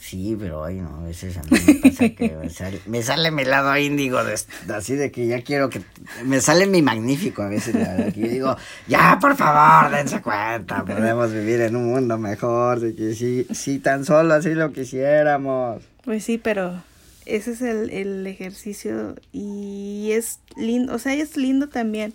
Sí, 0.03 0.35
pero 0.37 0.65
ay, 0.65 0.81
no, 0.81 0.97
a 0.97 1.03
veces 1.03 1.37
a 1.37 1.43
mí 1.43 1.57
me 1.65 1.75
pasa 1.75 2.09
que 2.09 2.35
me 2.35 2.49
sale, 2.49 2.81
me 2.87 3.01
sale 3.01 3.31
mi 3.31 3.45
lado 3.45 3.75
índigo, 3.77 4.21
de, 4.25 4.35
así 4.73 4.95
de 4.95 5.11
que 5.11 5.27
ya 5.27 5.41
quiero 5.43 5.69
que... 5.69 5.81
Me 6.25 6.41
sale 6.41 6.67
mi 6.67 6.81
magnífico 6.81 7.41
a 7.41 7.47
veces, 7.47 7.73
que 8.13 8.19
yo 8.19 8.27
digo, 8.27 8.57
ya, 8.85 9.17
por 9.21 9.37
favor, 9.37 9.95
dense 9.95 10.21
cuenta, 10.21 10.83
podemos 10.83 11.31
vivir 11.31 11.61
en 11.61 11.77
un 11.77 11.93
mundo 11.93 12.17
mejor, 12.17 12.81
de 12.81 12.93
que 12.95 13.15
sí, 13.15 13.47
sí, 13.53 13.79
tan 13.79 14.03
solo 14.03 14.33
así 14.33 14.53
lo 14.53 14.73
quisiéramos. 14.73 15.81
Pues 16.03 16.25
sí, 16.25 16.37
pero 16.37 16.83
ese 17.25 17.51
es 17.51 17.61
el, 17.61 17.89
el 17.89 18.27
ejercicio 18.27 19.15
y 19.31 20.09
es 20.11 20.39
lindo, 20.57 20.93
o 20.93 20.99
sea, 20.99 21.13
es 21.13 21.37
lindo 21.37 21.69
también, 21.69 22.13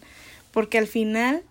porque 0.52 0.76
al 0.76 0.88
final 0.88 1.42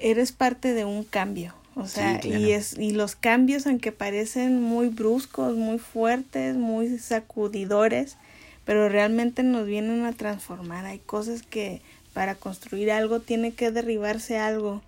eres 0.00 0.32
parte 0.32 0.74
de 0.74 0.84
un 0.84 1.04
cambio, 1.04 1.54
o 1.78 1.86
sea, 1.86 2.14
Sí, 2.20 2.28
claro. 2.28 2.42
y 2.44 2.52
es 2.52 2.76
y 2.78 2.90
los 2.92 3.16
cambios 3.16 3.66
aunque 3.66 3.92
parecen 3.92 4.60
muy 4.62 4.88
bruscos, 4.88 5.56
muy 5.56 5.78
fuertes, 5.78 6.56
muy 6.56 6.98
sacudidores, 6.98 8.16
pero 8.64 8.88
realmente 8.88 9.42
nos 9.42 9.66
vienen 9.66 10.04
a 10.04 10.12
transformar. 10.12 10.84
Hay 10.84 10.98
cosas 10.98 11.42
que 11.42 11.80
para 12.12 12.34
construir 12.34 12.90
algo 12.90 13.20
tiene 13.20 13.52
que 13.52 13.70
derribarse 13.70 14.38
algo 14.38 14.82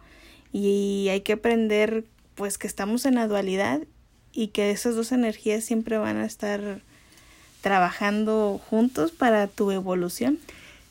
y 0.53 1.07
hay 1.11 1.21
que 1.21 1.35
aprender 1.35 2.05
pues 2.35 2.59
que 2.59 2.67
estamos 2.67 3.07
en 3.07 3.15
la 3.15 3.27
dualidad 3.29 3.81
y 4.33 4.49
que 4.49 4.71
esas 4.71 4.95
dos 4.97 5.13
energías 5.13 5.65
siempre 5.65 5.97
van 5.99 6.17
a 6.17 6.25
estar 6.27 6.81
trabajando 7.61 8.61
juntos 8.69 9.13
para 9.13 9.47
tu 9.47 9.71
evolución. 9.71 10.39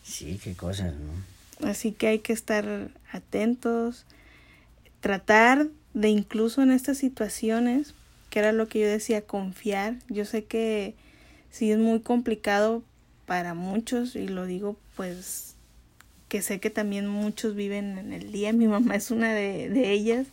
Sí, 0.03 0.39
qué 0.43 0.53
cosas, 0.55 0.93
¿no? 0.95 1.67
Así 1.69 1.91
que 1.91 2.07
hay 2.07 2.19
que 2.19 2.31
estar 2.33 2.89
atentos, 3.11 4.05
tratar 5.01 5.67
de 5.99 6.09
incluso 6.09 6.61
en 6.61 6.71
estas 6.71 6.97
situaciones, 6.97 7.93
que 8.29 8.39
era 8.39 8.53
lo 8.53 8.69
que 8.69 8.79
yo 8.79 8.87
decía, 8.87 9.21
confiar. 9.21 9.95
Yo 10.07 10.23
sé 10.23 10.45
que 10.45 10.95
sí 11.51 11.71
es 11.71 11.77
muy 11.77 11.99
complicado 11.99 12.83
para 13.25 13.53
muchos 13.53 14.15
y 14.15 14.27
lo 14.27 14.45
digo 14.45 14.77
pues 14.95 15.55
que 16.29 16.41
sé 16.41 16.59
que 16.59 16.69
también 16.69 17.07
muchos 17.07 17.53
viven 17.53 17.97
en 17.97 18.13
el 18.13 18.31
día. 18.31 18.53
Mi 18.53 18.67
mamá 18.69 18.95
es 18.95 19.11
una 19.11 19.33
de, 19.33 19.67
de 19.67 19.91
ellas, 19.91 20.27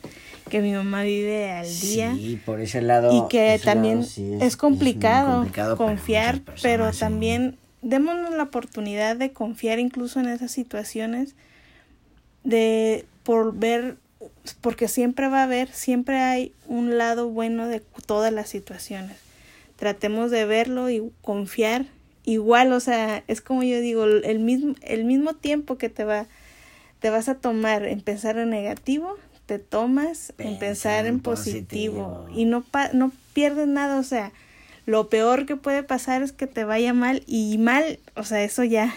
que 0.50 0.61
mi 0.61 0.73
mamá 0.73 1.02
vive 1.02 1.50
al 1.50 1.80
día. 1.80 2.14
Sí, 2.14 2.40
por 2.46 2.61
ese 2.61 2.80
lado. 2.80 3.12
y 3.12 3.28
que 3.28 3.61
también 3.64 3.99
lado 3.99 4.08
sí 4.08 4.38
es, 4.40 4.56
complicado, 4.56 5.49
confiar, 5.76 6.42
pero 6.62 6.92
sí. 6.92 7.00
también 7.00 7.56
démonos 7.82 8.32
la 8.35 8.44
oportunidad 8.44 9.16
de 9.16 9.32
confiar 9.32 9.80
incluso 9.80 10.20
en 10.20 10.28
esas 10.28 10.52
situaciones, 10.52 11.35
de 12.44 13.04
por 13.25 13.56
ver, 13.56 13.96
porque 14.61 14.88
siempre 14.88 15.28
va 15.28 15.40
a 15.40 15.45
haber, 15.45 15.68
siempre 15.73 16.18
hay 16.18 16.52
un 16.66 16.99
lado 16.99 17.28
bueno 17.28 17.66
de 17.66 17.80
todas 18.06 18.33
las 18.33 18.49
situaciones. 18.49 19.16
Tratemos 19.76 20.30
de 20.30 20.45
verlo 20.47 20.88
y 20.90 21.11
confiar 21.23 21.87
igual, 22.25 22.73
o 22.73 22.80
sea, 22.80 23.23
es 23.28 23.40
como 23.40 23.62
yo 23.62 23.80
digo, 23.80 24.04
el 24.04 24.38
mismo, 24.40 24.75
el 24.83 25.04
mismo 25.04 25.35
tiempo 25.35 25.78
que 25.78 25.88
te 25.88 26.04
va, 26.04 26.26
te 26.99 27.11
vas 27.11 27.28
a 27.28 27.37
tomar 27.37 27.87
en 27.87 28.00
pensar 28.00 28.37
en 28.38 28.50
negativo, 28.50 29.16
te 29.47 29.59
tomas 29.59 30.30
en 30.38 30.59
Pensar 30.59 30.59
pensar 30.59 31.06
en 31.06 31.14
en 31.14 31.21
positivo, 31.21 32.14
positivo. 32.23 32.40
y 32.40 32.45
no 32.47 32.62
pa 32.62 32.90
no 32.92 33.12
pierdes 33.33 33.68
nada, 33.68 33.99
o 33.99 34.02
sea, 34.02 34.33
lo 34.87 35.09
peor 35.09 35.47
que 35.47 35.56
puede 35.56 35.83
pasar 35.83 36.23
es 36.23 36.33
que 36.33 36.47
te 36.47 36.64
vaya 36.64 36.92
mal 36.92 37.23
y 37.26 37.56
mal, 37.59 38.00
o 38.16 38.25
sea, 38.25 38.42
eso 38.42 38.64
ya 38.64 38.92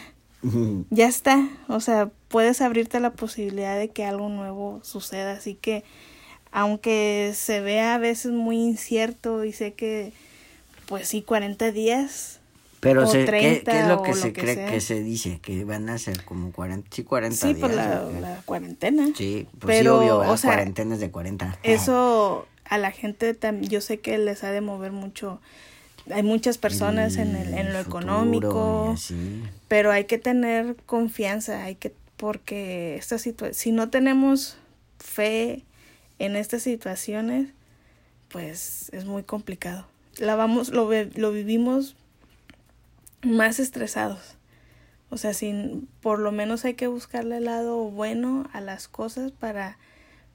ya 0.90 1.08
está, 1.08 1.48
o 1.68 1.80
sea, 1.80 2.10
puedes 2.30 2.62
abrirte 2.62 3.00
la 3.00 3.12
posibilidad 3.12 3.78
de 3.78 3.90
que 3.90 4.06
algo 4.06 4.30
nuevo 4.30 4.80
suceda, 4.84 5.34
así 5.34 5.56
que 5.56 5.84
aunque 6.52 7.32
se 7.36 7.62
vea 7.62 7.96
a 7.96 7.98
veces 7.98 8.32
muy 8.32 8.58
incierto 8.58 9.44
y 9.46 9.52
sé 9.54 9.74
que 9.74 10.14
pues 10.88 11.08
sí 11.08 11.22
40 11.22 11.72
días 11.72 12.40
Pero 12.80 13.04
o 13.04 13.08
se, 13.08 13.20
¿qué, 13.20 13.26
30 13.26 13.72
qué 13.72 13.80
es 13.80 13.88
lo 13.88 14.02
que 14.02 14.10
lo 14.12 14.16
se 14.16 14.34
que 14.34 14.42
cree 14.42 14.56
sea. 14.56 14.72
que 14.72 14.82
se 14.82 15.04
dice? 15.04 15.40
Que 15.42 15.64
van 15.66 15.90
a 15.90 15.98
ser 15.98 16.24
como 16.24 16.52
40, 16.52 16.88
sí, 16.92 17.04
40 17.04 17.36
sí 17.38 17.54
días. 17.54 17.60
por 17.60 17.72
la, 17.76 18.42
cuarentena. 18.46 19.10
Sí, 19.16 19.48
pues 19.60 19.78
sí, 19.78 19.84
Pero, 19.84 20.00
obvio, 20.00 20.16
o 20.16 20.20
¿verdad? 20.22 20.38
sea, 20.38 20.52
cuarentenas 20.52 21.00
de 21.00 21.12
40. 21.12 21.60
Eso 21.64 22.48
a 22.66 22.78
la 22.78 22.92
gente 22.92 23.38
yo 23.62 23.82
sé 23.82 24.00
que 24.00 24.18
les 24.18 24.44
ha 24.44 24.52
de 24.52 24.62
mover 24.62 24.92
mucho. 24.92 25.42
Hay 26.12 26.24
muchas 26.24 26.58
personas 26.58 27.18
en 27.18 27.36
el 27.36 27.54
en 27.54 27.74
lo 27.74 27.84
futuro 27.84 28.00
económico, 28.00 28.96
pero 29.68 29.92
hay 29.92 30.06
que 30.06 30.18
tener 30.18 30.76
confianza, 30.86 31.64
hay 31.64 31.76
que 31.76 31.94
porque 32.18 32.96
esta 32.96 33.18
situa 33.18 33.54
si 33.54 33.72
no 33.72 33.90
tenemos 33.90 34.58
fe 35.00 35.64
en 36.18 36.36
estas 36.36 36.64
situaciones, 36.64 37.50
pues 38.30 38.90
es 38.94 39.06
muy 39.06 39.24
complicado. 39.24 39.88
La 40.18 40.36
vamos 40.36 40.70
lo 40.70 40.88
ve- 40.88 41.12
lo 41.16 41.32
vivimos 41.32 41.96
más 43.24 43.60
estresados. 43.60 44.36
O 45.12 45.18
sea, 45.18 45.34
sin 45.34 45.88
por 46.02 46.20
lo 46.20 46.32
menos 46.32 46.66
hay 46.66 46.74
que 46.76 46.88
buscarle 46.88 47.38
el 47.38 47.46
lado 47.46 47.78
bueno 47.90 48.48
a 48.54 48.62
las 48.62 48.88
cosas 48.88 49.32
para 49.32 49.78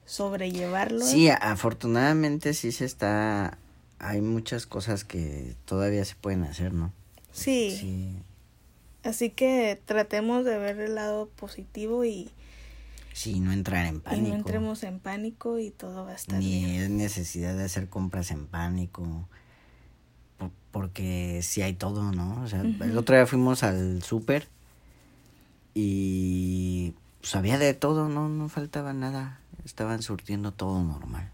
sobrellevarlo. 0.05 1.05
Sí, 1.05 1.29
afortunadamente 1.29 2.53
sí 2.53 2.71
se 2.71 2.85
está... 2.85 3.57
Hay 3.99 4.21
muchas 4.21 4.65
cosas 4.65 5.03
que 5.05 5.55
todavía 5.65 6.03
se 6.05 6.15
pueden 6.15 6.43
hacer, 6.43 6.73
¿no? 6.73 6.91
sí. 7.31 7.75
Sí. 7.79 8.15
Así 9.03 9.29
que 9.29 9.79
tratemos 9.85 10.45
de 10.45 10.57
ver 10.57 10.79
el 10.79 10.95
lado 10.95 11.27
positivo 11.35 12.03
y, 12.05 12.31
Sí, 13.13 13.39
no 13.39 13.53
entrar 13.53 13.85
en 13.85 13.97
y 13.97 13.99
pánico. 13.99 14.27
no 14.29 14.35
entremos 14.35 14.83
en 14.83 14.99
pánico 14.99 15.59
y 15.59 15.69
todo 15.71 16.05
va 16.05 16.11
a 16.11 16.15
estar 16.15 16.39
Ni 16.39 16.65
bien. 16.65 16.81
es 16.81 16.89
necesidad 16.89 17.55
de 17.55 17.63
hacer 17.65 17.87
compras 17.87 18.31
en 18.31 18.47
pánico. 18.47 19.27
por- 20.37 20.51
porque 20.71 21.39
sí 21.43 21.61
hay 21.61 21.73
todo, 21.73 22.11
¿no? 22.11 22.41
O 22.43 22.47
sea, 22.47 22.61
el 22.61 22.97
otro 22.97 23.15
día 23.15 23.25
fuimos 23.27 23.63
al 23.63 24.03
súper 24.03 24.47
y 25.73 26.93
pues 27.21 27.35
había 27.35 27.57
de 27.57 27.73
todo, 27.73 28.09
no, 28.09 28.29
no 28.29 28.49
faltaba 28.49 28.93
nada. 28.93 29.39
Estaban 29.65 30.01
surtiendo 30.01 30.51
todo 30.51 30.83
normal. 30.83 31.29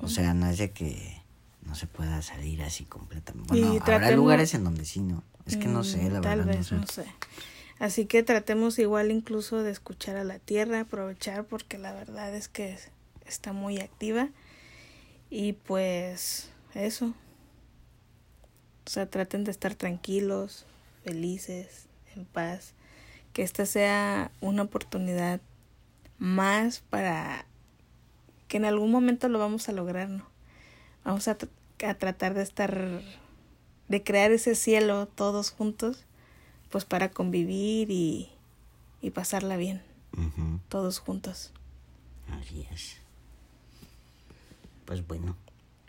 O 0.00 0.08
sea, 0.08 0.32
no 0.34 0.46
es 0.48 0.58
de 0.58 0.70
que 0.70 1.20
no 1.66 1.74
se 1.74 1.86
pueda 1.86 2.20
salir 2.22 2.62
así 2.62 2.84
completamente. 2.84 3.56
Y 3.56 3.60
Bueno, 3.60 3.72
habrá 3.82 3.84
tratemos- 3.98 4.16
lugares 4.16 4.54
en 4.54 4.64
donde 4.64 4.84
sí, 4.84 5.00
¿no? 5.00 5.22
Es 5.46 5.56
que 5.56 5.66
no 5.66 5.82
sé, 5.84 5.98
Mm, 6.08 6.12
la 6.12 6.20
Tal 6.20 6.38
verdad. 6.38 6.54
vez, 6.56 6.72
no 6.72 6.86
sé. 6.86 7.02
no 7.02 7.04
sé. 7.04 7.12
Así 7.78 8.06
que 8.06 8.22
tratemos 8.22 8.78
igual 8.78 9.10
incluso 9.10 9.62
de 9.62 9.72
escuchar 9.72 10.16
a 10.16 10.24
la 10.24 10.38
tierra, 10.38 10.80
aprovechar 10.80 11.44
porque 11.46 11.78
la 11.78 11.92
verdad 11.92 12.32
es 12.34 12.46
que 12.48 12.72
es- 12.72 12.90
está 13.26 13.52
muy 13.52 13.80
activa. 13.80 14.28
Y 15.30 15.54
pues 15.54 16.50
eso. 16.74 17.14
O 18.86 18.90
sea, 18.90 19.06
traten 19.06 19.44
de 19.44 19.50
estar 19.50 19.74
tranquilos, 19.74 20.66
felices, 21.04 21.86
en 22.14 22.24
paz. 22.24 22.74
Que 23.32 23.42
esta 23.42 23.64
sea 23.66 24.30
una 24.40 24.62
oportunidad 24.62 25.40
más 26.18 26.80
para 26.90 27.46
que 28.48 28.58
en 28.58 28.64
algún 28.66 28.90
momento 28.90 29.28
lo 29.28 29.38
vamos 29.38 29.68
a 29.68 29.72
lograr, 29.72 30.08
¿no? 30.08 30.26
Vamos 31.04 31.28
a, 31.28 31.36
a 31.86 31.94
tratar 31.94 32.34
de 32.34 32.42
estar, 32.42 33.02
de 33.88 34.02
crear 34.02 34.30
ese 34.32 34.54
cielo 34.54 35.06
todos 35.06 35.50
juntos, 35.50 36.04
pues 36.70 36.84
para 36.84 37.10
convivir 37.10 37.90
y, 37.90 38.30
y 39.00 39.10
pasarla 39.10 39.56
bien, 39.56 39.82
todos 40.68 40.98
juntos. 40.98 41.52
Así 42.30 42.66
es. 42.72 42.96
Pues 44.84 45.06
bueno. 45.06 45.36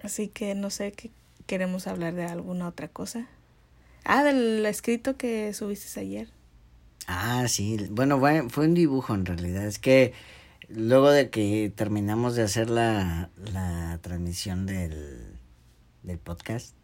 Así 0.01 0.27
que 0.27 0.55
no 0.55 0.69
sé 0.69 0.91
qué 0.91 1.11
queremos 1.45 1.87
hablar 1.87 2.13
de 2.13 2.25
alguna 2.25 2.67
otra 2.67 2.87
cosa. 2.87 3.27
Ah, 4.03 4.23
del 4.23 4.65
escrito 4.65 5.17
que 5.17 5.53
subiste 5.53 5.99
ayer. 5.99 6.29
Ah, 7.07 7.45
sí. 7.47 7.77
Bueno, 7.89 8.19
fue, 8.19 8.49
fue 8.49 8.65
un 8.65 8.73
dibujo 8.73 9.13
en 9.13 9.25
realidad. 9.25 9.65
Es 9.65 9.79
que 9.79 10.13
luego 10.69 11.11
de 11.11 11.29
que 11.29 11.71
terminamos 11.75 12.35
de 12.35 12.43
hacer 12.43 12.69
la, 12.69 13.29
la 13.51 13.99
transmisión 14.01 14.65
del, 14.65 15.37
del 16.03 16.17
podcast 16.17 16.75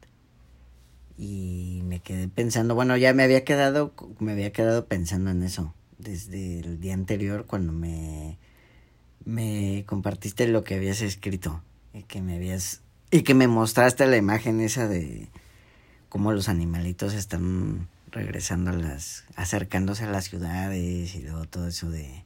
y 1.17 1.81
me 1.85 1.99
quedé 1.99 2.27
pensando, 2.27 2.75
bueno, 2.75 2.95
ya 2.97 3.13
me 3.13 3.23
había 3.23 3.43
quedado, 3.43 3.93
me 4.19 4.31
había 4.31 4.51
quedado 4.51 4.85
pensando 4.85 5.31
en 5.31 5.43
eso 5.43 5.73
desde 5.97 6.59
el 6.59 6.79
día 6.79 6.93
anterior 6.93 7.45
cuando 7.45 7.73
me, 7.73 8.37
me 9.25 9.83
compartiste 9.85 10.47
lo 10.47 10.63
que 10.63 10.75
habías 10.75 11.01
escrito 11.01 11.61
y 11.93 12.03
que 12.03 12.21
me 12.21 12.35
habías 12.35 12.81
y 13.11 13.23
que 13.23 13.33
me 13.33 13.47
mostraste 13.47 14.05
la 14.07 14.17
imagen 14.17 14.61
esa 14.61 14.87
de 14.87 15.27
cómo 16.09 16.31
los 16.31 16.47
animalitos 16.47 17.13
están 17.13 17.89
regresando 18.11 18.71
a 18.71 18.73
las, 18.73 19.25
acercándose 19.35 20.05
a 20.05 20.11
las 20.11 20.25
ciudades 20.25 21.15
y 21.15 21.21
luego 21.21 21.45
todo 21.45 21.67
eso 21.67 21.89
de 21.89 22.23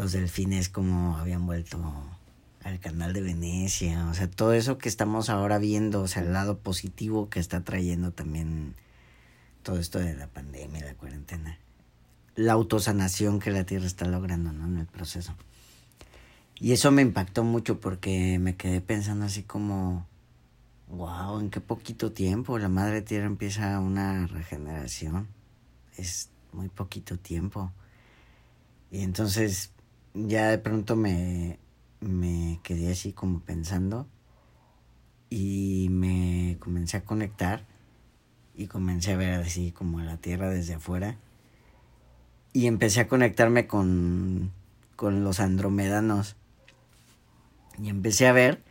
los 0.00 0.12
delfines 0.12 0.70
como 0.70 1.18
habían 1.18 1.44
vuelto 1.44 1.78
al 2.64 2.80
canal 2.80 3.12
de 3.12 3.20
Venecia, 3.20 4.06
o 4.08 4.14
sea, 4.14 4.30
todo 4.30 4.54
eso 4.54 4.78
que 4.78 4.88
estamos 4.88 5.28
ahora 5.28 5.58
viendo, 5.58 6.00
o 6.00 6.08
sea, 6.08 6.22
el 6.22 6.32
lado 6.32 6.58
positivo 6.58 7.28
que 7.28 7.38
está 7.38 7.64
trayendo 7.64 8.10
también 8.10 8.76
todo 9.62 9.78
esto 9.78 9.98
de 9.98 10.14
la 10.14 10.26
pandemia, 10.26 10.86
la 10.86 10.94
cuarentena, 10.94 11.58
la 12.34 12.54
autosanación 12.54 13.40
que 13.40 13.50
la 13.50 13.64
Tierra 13.64 13.84
está 13.84 14.06
logrando, 14.06 14.52
¿no? 14.52 14.64
En 14.64 14.78
el 14.78 14.86
proceso. 14.86 15.34
Y 16.58 16.72
eso 16.72 16.90
me 16.92 17.02
impactó 17.02 17.44
mucho 17.44 17.78
porque 17.78 18.38
me 18.38 18.56
quedé 18.56 18.80
pensando 18.80 19.26
así 19.26 19.42
como, 19.42 20.06
wow, 20.88 21.40
en 21.40 21.50
qué 21.50 21.60
poquito 21.60 22.10
tiempo 22.12 22.58
la 22.58 22.70
Madre 22.70 23.02
Tierra 23.02 23.26
empieza 23.26 23.78
una 23.80 24.26
regeneración. 24.28 25.28
Es 25.98 26.30
muy 26.54 26.70
poquito 26.70 27.18
tiempo. 27.18 27.70
Y 28.90 29.02
entonces 29.02 29.72
ya 30.14 30.48
de 30.48 30.58
pronto 30.58 30.96
me, 30.96 31.58
me 32.00 32.60
quedé 32.62 32.90
así 32.92 33.12
como 33.12 33.40
pensando 33.40 34.06
y 35.28 35.88
me 35.90 36.56
comencé 36.60 36.96
a 36.96 37.04
conectar 37.04 37.66
y 38.54 38.66
comencé 38.66 39.12
a 39.12 39.16
ver 39.16 39.34
así 39.34 39.70
como 39.72 40.00
la 40.00 40.16
tierra 40.16 40.50
desde 40.50 40.74
afuera 40.74 41.16
y 42.52 42.66
empecé 42.66 43.00
a 43.00 43.08
conectarme 43.08 43.66
con, 43.66 44.52
con 44.96 45.22
los 45.22 45.40
andromedanos 45.40 46.36
y 47.82 47.88
empecé 47.88 48.26
a 48.26 48.32
ver 48.32 48.62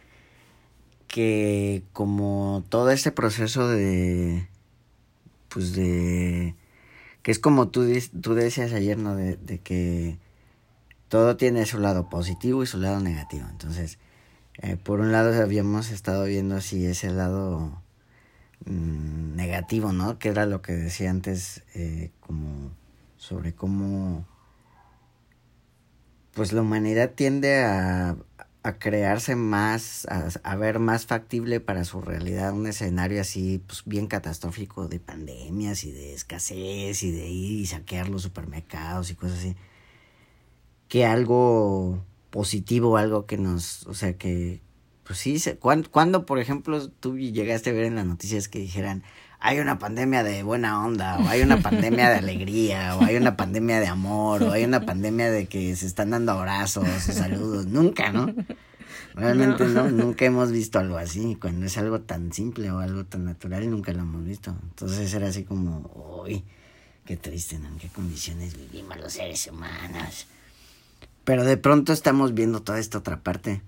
que 1.07 1.83
como 1.93 2.63
todo 2.69 2.91
este 2.91 3.11
proceso 3.11 3.67
de 3.67 4.47
pues 5.47 5.73
de 5.73 6.55
que 7.23 7.31
es 7.31 7.39
como 7.39 7.69
tú, 7.69 7.85
tú 8.21 8.33
decías 8.35 8.71
ayer, 8.73 8.97
¿no? 8.97 9.15
De, 9.15 9.35
de 9.35 9.59
que 9.59 10.17
todo 11.09 11.35
tiene 11.37 11.65
su 11.65 11.79
lado 11.79 12.07
positivo 12.07 12.63
y 12.63 12.67
su 12.67 12.77
lado 12.77 12.99
negativo. 12.99 13.45
Entonces, 13.49 13.97
eh, 14.61 14.77
por 14.77 14.99
un 14.99 15.11
lado 15.11 15.33
habíamos 15.41 15.89
estado 15.89 16.25
viendo 16.25 16.55
así 16.55 16.85
ese 16.85 17.09
lado 17.09 17.81
mm, 18.65 19.35
negativo, 19.35 19.91
¿no? 19.91 20.19
Que 20.19 20.29
era 20.29 20.45
lo 20.45 20.61
que 20.61 20.73
decía 20.73 21.09
antes, 21.09 21.63
eh, 21.73 22.11
como 22.19 22.71
sobre 23.17 23.53
cómo, 23.53 24.25
pues 26.33 26.53
la 26.53 26.61
humanidad 26.61 27.11
tiende 27.15 27.63
a, 27.63 28.15
a 28.63 28.77
crearse 28.77 29.35
más, 29.35 30.05
a, 30.09 30.27
a, 30.43 30.55
ver 30.57 30.79
más 30.79 31.07
factible 31.07 31.59
para 31.59 31.85
su 31.85 32.01
realidad 32.01 32.53
un 32.53 32.67
escenario 32.67 33.21
así, 33.21 33.63
pues 33.65 33.83
bien 33.85 34.07
catastrófico 34.07 34.87
de 34.87 34.99
pandemias 34.99 35.83
y 35.85 35.91
de 35.91 36.13
escasez 36.13 37.01
y 37.03 37.11
de 37.11 37.27
ir 37.29 37.61
y 37.61 37.65
saquear 37.65 38.09
los 38.09 38.21
supermercados 38.21 39.09
y 39.09 39.15
cosas 39.15 39.39
así 39.39 39.55
que 40.89 41.05
algo 41.05 42.03
positivo, 42.31 42.97
algo 42.97 43.25
que 43.25 43.37
nos, 43.37 43.87
o 43.87 43.93
sea, 43.93 44.17
que, 44.17 44.61
pues 45.05 45.19
sí, 45.19 45.41
cuando, 45.59 45.89
cuando, 45.89 46.25
por 46.25 46.39
ejemplo, 46.39 46.89
tú 46.89 47.17
llegaste 47.17 47.69
a 47.69 47.73
ver 47.73 47.85
en 47.85 47.95
las 47.95 48.05
noticias 48.05 48.49
que 48.49 48.59
dijeran, 48.59 49.03
hay 49.39 49.59
una 49.59 49.79
pandemia 49.79 50.23
de 50.23 50.43
buena 50.43 50.83
onda, 50.83 51.17
o 51.19 51.27
hay 51.27 51.41
una 51.41 51.61
pandemia 51.61 52.09
de 52.09 52.15
alegría, 52.17 52.97
o 52.97 53.03
hay 53.03 53.15
una 53.15 53.37
pandemia 53.37 53.79
de 53.79 53.87
amor, 53.87 54.43
o 54.43 54.51
hay 54.51 54.65
una 54.65 54.85
pandemia 54.85 55.31
de 55.31 55.45
que 55.45 55.75
se 55.75 55.85
están 55.85 56.09
dando 56.09 56.33
abrazos 56.33 56.85
o 56.85 57.13
saludos, 57.13 57.67
nunca, 57.67 58.11
¿no? 58.11 58.33
Realmente 59.15 59.65
no. 59.65 59.89
nunca 59.91 60.25
hemos 60.25 60.51
visto 60.51 60.79
algo 60.79 60.97
así, 60.97 61.37
cuando 61.39 61.67
es 61.67 61.77
algo 61.77 62.01
tan 62.01 62.33
simple 62.33 62.71
o 62.71 62.79
algo 62.79 63.05
tan 63.05 63.25
natural, 63.25 63.69
nunca 63.69 63.93
lo 63.93 64.01
hemos 64.01 64.25
visto. 64.25 64.55
Entonces 64.63 65.13
era 65.13 65.27
así 65.27 65.43
como, 65.43 66.21
uy, 66.23 66.43
qué 67.05 67.15
triste, 67.15 67.59
¿no? 67.59 67.67
¿En 67.67 67.77
qué 67.77 67.87
condiciones 67.89 68.57
vivimos 68.57 68.97
los 68.99 69.13
seres 69.13 69.47
humanos? 69.47 70.27
Pero 71.29 71.43
de 71.43 71.57
pronto 71.57 71.93
estamos 71.93 72.33
viendo 72.33 72.63
toda 72.63 72.79
esta 72.79 72.97
otra 72.97 73.21
parte. 73.21 73.61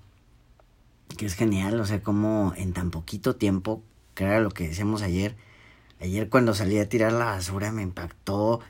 Que 1.16 1.28
es 1.28 1.36
genial, 1.36 1.80
o 1.80 1.86
sea, 1.86 2.02
como 2.02 2.56
en 2.58 2.74
tan 2.74 2.90
poquito 2.90 3.36
tiempo, 3.36 3.84
que 4.16 4.26
lo 4.40 4.50
que 4.50 4.70
decíamos 4.70 5.04
ayer. 5.04 5.36
Ayer 6.00 6.28
cuando 6.28 6.56
salí 6.56 6.80
a 6.80 6.90
tirar 6.90 7.14
la 7.14 7.26
basura 7.26 7.72
me 7.72 7.84
impactó. 7.84 8.62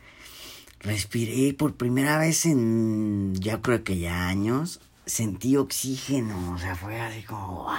Respiré 0.82 1.54
por 1.54 1.76
primera 1.76 2.18
vez 2.18 2.46
en 2.46 3.34
ya 3.36 3.62
creo 3.62 3.86
que 3.86 3.98
ya 3.98 4.28
años. 4.28 4.82
Sentí 5.06 5.56
oxígeno, 5.56 6.52
o 6.52 6.58
sea, 6.58 6.76
fue 6.76 7.00
así 7.00 7.24
como, 7.24 7.64
¡wow! 7.64 7.76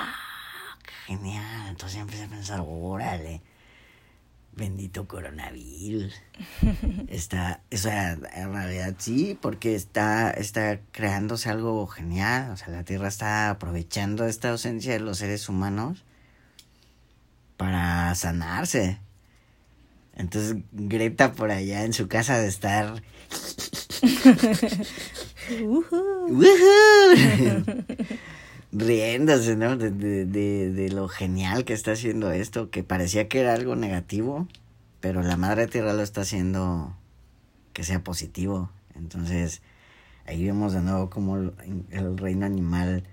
¡Qué 0.83 1.15
genial! 1.15 1.69
Entonces 1.69 1.99
empecé 2.01 2.25
a 2.25 2.29
pensar, 2.29 2.65
órale 2.67 3.43
bendito 4.53 5.09
coronavirus. 5.09 6.15
está, 7.09 7.63
o 7.73 7.77
sea, 7.77 8.13
en 8.13 8.53
realidad 8.53 8.95
sí, 8.99 9.39
porque 9.41 9.75
está, 9.75 10.31
está 10.31 10.81
creándose 10.93 11.51
algo 11.51 11.87
genial. 11.87 12.51
O 12.51 12.57
sea, 12.57 12.69
la 12.69 12.85
Tierra 12.85 13.09
está 13.09 13.51
aprovechando 13.51 14.27
esta 14.27 14.51
ausencia 14.51 14.93
de 14.93 15.01
los 15.01 15.19
seres 15.19 15.49
humanos 15.49 16.05
para 17.57 18.15
sanarse. 18.15 18.99
Entonces, 20.15 20.57
Greta 20.73 21.33
por 21.33 21.51
allá 21.51 21.85
en 21.85 21.93
su 21.93 22.09
casa 22.09 22.39
de 22.39 22.49
estar. 22.49 23.03
riéndose, 28.73 29.57
¿no? 29.57 29.77
De, 29.77 29.91
de, 29.91 30.71
de, 30.71 30.89
lo 30.91 31.09
genial 31.09 31.65
que 31.65 31.75
está 31.75 31.93
haciendo 31.93 32.33
esto, 32.33 32.71
que 32.71 32.83
parecía 32.83 33.29
que 33.29 33.41
era 33.41 33.55
algo 33.55 33.77
negativo, 33.77 34.49
pero 35.01 35.23
la 35.23 35.37
madre 35.37 35.67
tierra 35.67 35.93
lo 35.93 36.03
está 36.03 36.23
haciendo 36.23 36.97
que 37.73 37.85
sea 37.85 38.03
positivo. 38.03 38.71
Entonces, 38.95 39.63
ahí 40.27 40.45
vemos 40.45 40.73
de 40.73 40.81
nuevo 40.81 41.11
como 41.11 41.37
el 41.37 42.19
reino 42.19 42.47
animal, 42.47 43.05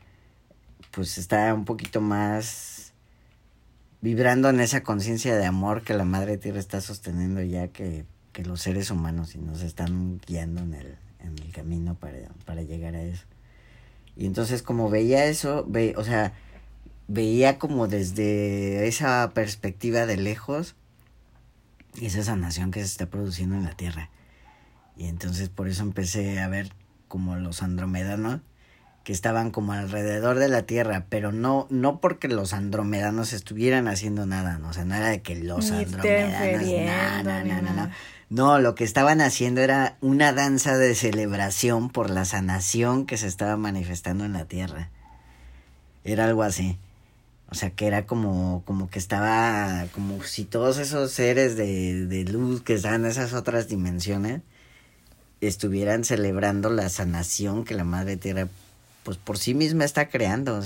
pues 0.92 1.18
está 1.18 1.54
un 1.54 1.66
poquito 1.66 2.02
más 2.02 2.94
vibrando 4.02 4.50
en 4.50 4.60
esa 4.62 4.82
conciencia 4.82 5.36
de 5.36 5.46
amor 5.46 5.84
que 5.84 5.94
la 5.94 6.06
madre 6.06 6.38
tierra 6.38 6.60
está 6.60 6.80
sosteniendo 6.82 7.42
ya 7.42 7.68
que, 7.68 8.06
que 8.32 8.44
los 8.44 8.62
seres 8.62 8.92
humanos 8.92 9.36
y 9.36 9.40
nos 9.40 9.62
están 9.62 10.20
guiando 10.26 10.62
en 10.62 10.74
el, 10.74 10.96
en 11.20 11.38
el 11.40 11.52
camino 11.52 11.96
para, 11.96 12.30
para 12.46 12.62
llegar 12.62 12.96
a 12.96 13.02
eso. 13.02 13.26
Y 14.20 14.26
entonces 14.26 14.62
como 14.62 14.90
veía 14.90 15.26
eso, 15.28 15.66
ve, 15.66 15.94
o 15.96 16.04
sea, 16.04 16.34
veía 17.08 17.58
como 17.58 17.88
desde 17.88 18.86
esa 18.86 19.32
perspectiva 19.34 20.06
de 20.06 20.18
lejos 20.18 20.76
esa 22.02 22.22
sanación 22.22 22.72
que 22.72 22.82
se 22.82 22.88
está 22.88 23.06
produciendo 23.06 23.56
en 23.56 23.64
la 23.64 23.76
Tierra. 23.78 24.10
Y 24.98 25.06
entonces 25.06 25.48
por 25.48 25.70
eso 25.70 25.84
empecé 25.84 26.42
a 26.42 26.50
ver 26.50 26.74
como 27.08 27.38
los 27.38 27.64
andromedanos 27.64 28.42
que 29.06 29.14
estaban 29.14 29.52
como 29.52 29.72
alrededor 29.72 30.38
de 30.38 30.50
la 30.50 30.64
Tierra, 30.64 31.06
pero 31.08 31.32
no 31.32 31.66
no 31.70 32.02
porque 32.02 32.28
los 32.28 32.52
andromedanos 32.52 33.32
estuvieran 33.32 33.88
haciendo 33.88 34.26
nada, 34.26 34.58
¿no? 34.58 34.68
o 34.68 34.74
sea, 34.74 34.84
no 34.84 34.96
era 34.96 35.08
de 35.08 35.22
que 35.22 35.38
los 35.38 35.72
andromedanos, 35.72 36.68
nada, 37.24 37.44
no, 37.46 37.62
no, 37.62 37.90
no, 38.30 38.60
lo 38.60 38.76
que 38.76 38.84
estaban 38.84 39.22
haciendo 39.22 39.62
era 39.62 39.98
una 40.02 40.34
danza 40.34 40.78
de 40.78 40.94
celebración 40.94 41.90
por 41.90 42.12
la 42.12 42.26
sanación 42.26 43.08
que 43.08 43.18
se 43.18 43.28
estaba 43.28 43.58
manifestando 43.58 44.24
en 44.24 44.34
la 44.34 44.46
tierra. 44.46 44.90
Era 46.04 46.26
algo 46.26 46.44
así. 46.44 46.78
O 47.50 47.56
sea, 47.56 47.72
que 47.72 47.88
era 47.88 48.06
como, 48.06 48.62
como 48.66 48.90
que 48.92 49.00
estaba, 49.00 49.88
como 49.94 50.22
si 50.24 50.46
todos 50.46 50.78
esos 50.78 51.12
seres 51.12 51.58
de, 51.58 52.06
de 52.06 52.24
luz 52.26 52.62
que 52.62 52.76
están 52.76 53.04
en 53.04 53.06
esas 53.08 53.34
otras 53.34 53.68
dimensiones 53.68 54.42
estuvieran 55.42 56.04
celebrando 56.04 56.70
la 56.70 56.90
sanación 56.90 57.66
que 57.66 57.74
la 57.74 57.84
Madre 57.84 58.18
Tierra, 58.18 58.48
pues 59.04 59.18
por 59.18 59.40
sí 59.40 59.56
misma 59.56 59.86
está 59.86 60.10
creando. 60.10 60.62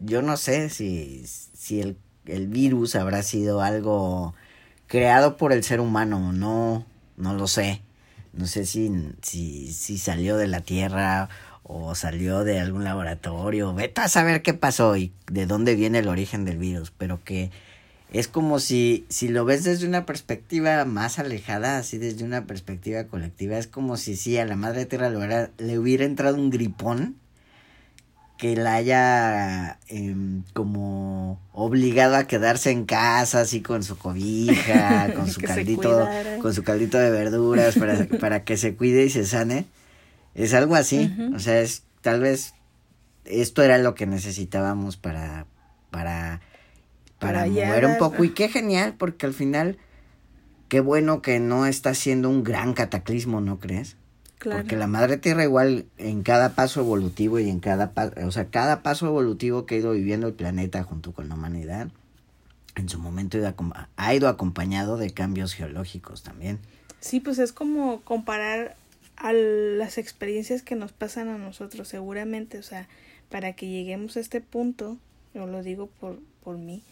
Yo 0.00 0.20
no 0.20 0.36
sé 0.36 0.68
si, 0.68 1.24
si 1.26 1.80
el, 1.80 1.96
el 2.26 2.48
virus 2.48 2.94
habrá 2.94 3.22
sido 3.22 3.62
algo 3.62 4.34
creado 4.90 5.36
por 5.36 5.52
el 5.52 5.62
ser 5.62 5.78
humano, 5.78 6.32
no, 6.32 6.84
no 7.16 7.34
lo 7.34 7.46
sé. 7.46 7.80
No 8.32 8.46
sé 8.48 8.66
si, 8.66 8.90
si, 9.22 9.98
salió 9.98 10.36
de 10.36 10.48
la 10.48 10.62
Tierra 10.62 11.28
o 11.62 11.94
salió 11.94 12.42
de 12.42 12.58
algún 12.58 12.82
laboratorio. 12.82 13.72
Vete 13.72 14.00
a 14.00 14.08
saber 14.08 14.42
qué 14.42 14.52
pasó 14.52 14.96
y 14.96 15.12
de 15.30 15.46
dónde 15.46 15.76
viene 15.76 16.00
el 16.00 16.08
origen 16.08 16.44
del 16.44 16.58
virus, 16.58 16.90
pero 16.90 17.22
que 17.22 17.52
es 18.12 18.26
como 18.26 18.58
si, 18.58 19.06
si 19.08 19.28
lo 19.28 19.44
ves 19.44 19.62
desde 19.62 19.86
una 19.86 20.06
perspectiva 20.06 20.84
más 20.84 21.20
alejada, 21.20 21.78
así 21.78 21.96
desde 21.96 22.24
una 22.24 22.46
perspectiva 22.46 23.04
colectiva, 23.04 23.58
es 23.58 23.68
como 23.68 23.96
si 23.96 24.16
sí, 24.16 24.38
a 24.38 24.44
la 24.44 24.56
madre 24.56 24.86
tierra 24.86 25.08
le 25.08 25.50
le 25.58 25.78
hubiera 25.78 26.04
entrado 26.04 26.34
un 26.34 26.50
gripón 26.50 27.19
que 28.40 28.56
la 28.56 28.74
haya 28.76 29.78
em, 29.88 30.44
como 30.54 31.38
obligado 31.52 32.16
a 32.16 32.24
quedarse 32.24 32.70
en 32.70 32.86
casa 32.86 33.42
así 33.42 33.60
con 33.60 33.82
su 33.82 33.98
cobija, 33.98 35.12
con 35.14 35.28
su 35.30 35.42
caldito, 35.42 36.08
con 36.40 36.54
su 36.54 36.62
caldito 36.62 36.96
de 36.96 37.10
verduras 37.10 37.78
para, 37.78 38.06
para 38.20 38.44
que 38.44 38.56
se 38.56 38.74
cuide 38.74 39.04
y 39.04 39.10
se 39.10 39.26
sane. 39.26 39.66
Es 40.34 40.54
algo 40.54 40.74
así, 40.74 41.14
o 41.34 41.38
sea, 41.38 41.60
es 41.60 41.82
tal 42.00 42.20
vez 42.20 42.54
esto 43.26 43.62
era 43.62 43.76
lo 43.76 43.94
que 43.94 44.06
necesitábamos 44.06 44.96
para 44.96 45.44
para 45.90 46.40
para, 47.18 47.40
Para 47.40 47.46
mover 47.46 47.84
un 47.84 47.98
poco. 47.98 48.24
Y 48.24 48.30
qué 48.30 48.48
genial, 48.48 48.94
porque 48.96 49.26
al 49.26 49.34
final, 49.34 49.76
qué 50.68 50.80
bueno 50.80 51.20
que 51.20 51.40
no 51.40 51.66
está 51.66 51.92
siendo 51.92 52.30
un 52.30 52.42
gran 52.42 52.72
cataclismo, 52.72 53.42
¿no 53.42 53.60
crees? 53.60 53.98
Claro. 54.40 54.62
Porque 54.62 54.76
la 54.76 54.86
madre 54.86 55.18
tierra 55.18 55.44
igual 55.44 55.84
en 55.98 56.22
cada 56.22 56.54
paso 56.54 56.80
evolutivo 56.80 57.38
y 57.38 57.48
en 57.50 57.60
cada 57.60 57.92
paso, 57.92 58.14
o 58.26 58.32
sea, 58.32 58.46
cada 58.46 58.82
paso 58.82 59.06
evolutivo 59.06 59.66
que 59.66 59.74
ha 59.74 59.78
ido 59.78 59.92
viviendo 59.92 60.26
el 60.28 60.32
planeta 60.34 60.82
junto 60.82 61.12
con 61.12 61.28
la 61.28 61.34
humanidad, 61.34 61.88
en 62.74 62.88
su 62.88 62.98
momento 62.98 63.36
ha 63.36 63.40
ido 63.40 63.54
acom- 63.54 63.86
ha 63.96 64.14
ido 64.14 64.28
acompañado 64.28 64.96
de 64.96 65.10
cambios 65.10 65.52
geológicos 65.52 66.22
también. 66.22 66.58
Sí, 67.00 67.20
pues 67.20 67.38
es 67.38 67.52
como 67.52 68.00
comparar 68.00 68.76
a 69.16 69.34
las 69.34 69.98
experiencias 69.98 70.62
que 70.62 70.74
nos 70.74 70.92
pasan 70.92 71.28
a 71.28 71.36
nosotros, 71.36 71.86
seguramente, 71.88 72.58
o 72.58 72.62
sea, 72.62 72.88
para 73.28 73.52
que 73.52 73.68
lleguemos 73.68 74.16
a 74.16 74.20
este 74.20 74.40
punto, 74.40 74.96
yo 75.34 75.46
lo 75.46 75.62
digo 75.62 75.90
por, 76.00 76.18
por 76.42 76.56
mí, 76.56 76.82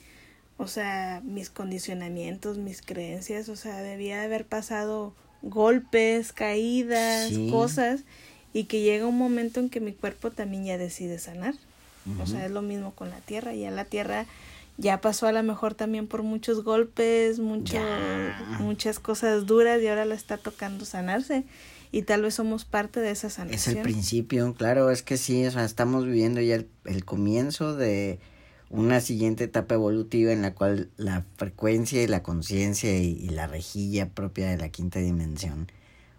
o 0.59 0.67
sea, 0.67 1.23
mis 1.25 1.49
condicionamientos, 1.49 2.59
mis 2.59 2.83
creencias, 2.83 3.49
o 3.49 3.57
sea, 3.57 3.79
debía 3.81 4.19
de 4.19 4.27
haber 4.27 4.45
pasado 4.45 5.15
golpes, 5.43 6.33
caídas, 6.33 7.29
Sí. 7.29 7.49
cosas, 7.51 8.01
y 8.53 8.65
que 8.65 8.81
llega 8.81 9.07
un 9.07 9.19
momento 9.19 9.61
en 9.61 9.69
que 9.71 9.81
mi 9.81 9.93
cuerpo 9.93 10.31
también 10.31 10.65
ya 10.65 10.79
decide 10.79 11.19
sanar. 11.19 11.55
O 12.23 12.27
sea, 12.27 12.47
es 12.47 12.51
lo 12.51 12.63
mismo 12.63 12.93
con 12.95 13.11
la 13.11 13.19
tierra, 13.21 13.53
ya 13.55 13.71
la 13.71 13.85
tierra 13.85 14.25
ya 14.79 15.01
pasó 15.03 15.27
a 15.27 15.33
lo 15.33 15.43
mejor 15.43 15.75
también 15.75 16.07
por 16.07 16.23
muchos 16.23 16.65
golpes, 16.65 17.39
mucho, 17.39 17.75
Ya. 17.75 18.57
muchas 18.61 18.99
cosas 18.99 19.45
duras 19.45 19.83
y 19.83 19.89
ahora 19.89 20.07
le 20.07 20.15
está 20.15 20.39
tocando 20.39 20.87
sanarse 20.87 21.45
y 21.93 22.03
tal 22.03 22.23
vez 22.23 22.35
somos 22.35 22.65
parte 22.65 23.01
de 23.01 23.11
esa 23.11 23.27
Es 23.27 23.35
sanación. 23.35 23.77
el 23.77 23.83
principio, 23.83 24.55
claro, 24.55 24.91
es 24.91 25.03
que 25.03 25.17
sí, 25.19 25.45
o 25.45 25.51
sea, 25.51 25.65
estamos 25.67 26.07
viviendo 26.07 26.41
ya 26.41 26.55
el, 26.55 26.69
el 26.87 27.05
comienzo 27.05 27.75
de 27.77 28.19
una 28.71 29.01
siguiente 29.01 29.45
etapa 29.45 29.75
evolutiva 29.75 30.33
en 30.33 30.43
la 30.43 30.55
cual 30.55 30.91
la 30.97 31.25
frecuencia 31.37 32.03
y 32.03 32.07
la 32.07 32.23
conciencia 32.23 32.99
y, 32.99 33.29
la 33.31 33.47
rejilla 33.47 34.11
propia 34.11 34.49
de 34.51 34.59
la 34.59 34.69
quinta 34.69 34.99
dimensión 34.99 35.71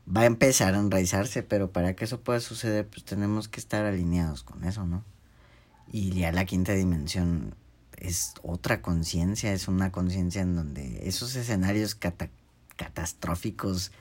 va 0.07 0.21
a 0.21 0.25
empezar 0.25 0.73
a 0.73 0.79
enraizarse, 0.79 1.43
pero 1.43 1.71
para 1.71 1.95
que 1.95 2.05
eso 2.05 2.21
pueda 2.21 2.39
suceder, 2.39 2.87
pues 2.87 3.05
tenemos 3.05 3.47
que 3.47 3.59
estar 3.59 3.85
alineados 3.85 4.43
con 4.43 4.63
eso, 4.63 4.85
¿no? 4.85 5.03
Y 5.91 6.11
ya 6.11 6.31
la 6.31 6.45
quinta 6.45 6.73
dimensión 6.73 7.55
es 7.97 8.33
otra 8.41 8.81
conciencia, 8.81 9.53
es 9.53 9.67
una 9.67 9.91
conciencia 9.91 10.41
en 10.41 10.55
donde 10.55 11.07
esos 11.07 11.35
escenarios 11.35 11.93
cata- 11.95 12.29
catastróficos 12.75 13.91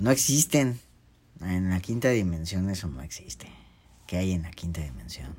no 0.00 0.10
existen. 0.10 0.78
En 1.40 1.70
la 1.70 1.80
quinta 1.80 2.10
dimensión 2.10 2.68
eso 2.70 2.88
no 2.88 3.02
existe. 3.02 3.46
¿Qué 4.06 4.18
hay 4.18 4.32
en 4.32 4.42
la 4.42 4.50
quinta 4.50 4.82
dimensión? 4.82 5.34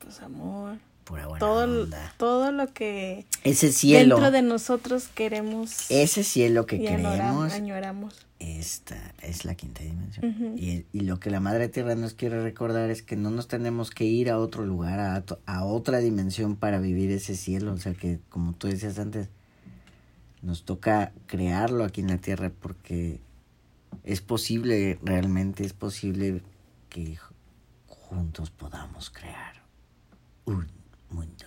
Pues 0.00 0.20
amor, 0.20 0.78
Pura 1.06 1.26
buena 1.28 1.38
todo, 1.38 1.82
onda. 1.84 2.12
todo 2.18 2.50
lo 2.50 2.72
que 2.72 3.24
Ese 3.44 3.70
cielo, 3.72 4.16
dentro 4.16 4.30
de 4.32 4.42
nosotros 4.42 5.06
queremos 5.14 5.88
ese 5.88 6.24
cielo 6.24 6.66
que 6.66 6.80
queremos, 6.80 7.52
añoramos. 7.52 8.26
esta 8.40 8.96
es 9.22 9.44
la 9.44 9.54
quinta 9.54 9.84
dimensión. 9.84 10.54
Y, 10.58 10.84
y 10.92 11.00
lo 11.02 11.20
que 11.20 11.30
la 11.30 11.38
Madre 11.38 11.68
Tierra 11.68 11.94
nos 11.94 12.14
quiere 12.14 12.42
recordar 12.42 12.90
es 12.90 13.02
que 13.02 13.14
no 13.14 13.30
nos 13.30 13.46
tenemos 13.46 13.92
que 13.92 14.04
ir 14.04 14.30
a 14.30 14.38
otro 14.40 14.66
lugar, 14.66 14.98
a, 14.98 15.24
a 15.46 15.64
otra 15.64 15.98
dimensión 15.98 16.56
para 16.56 16.80
vivir 16.80 17.12
ese 17.12 17.36
cielo. 17.36 17.72
O 17.72 17.78
sea 17.78 17.94
que, 17.94 18.18
como 18.28 18.52
tú 18.52 18.66
decías 18.66 18.98
antes, 18.98 19.28
nos 20.42 20.64
toca 20.64 21.12
crearlo 21.28 21.84
aquí 21.84 22.00
en 22.00 22.08
la 22.08 22.18
Tierra 22.18 22.50
porque 22.50 23.20
es 24.02 24.20
posible, 24.22 24.98
realmente 25.04 25.64
es 25.64 25.72
posible 25.72 26.42
que 26.88 27.16
ju- 27.16 27.32
juntos 27.86 28.50
podamos 28.50 29.08
crear 29.10 29.62
un 30.46 30.66
mundo 31.16 31.46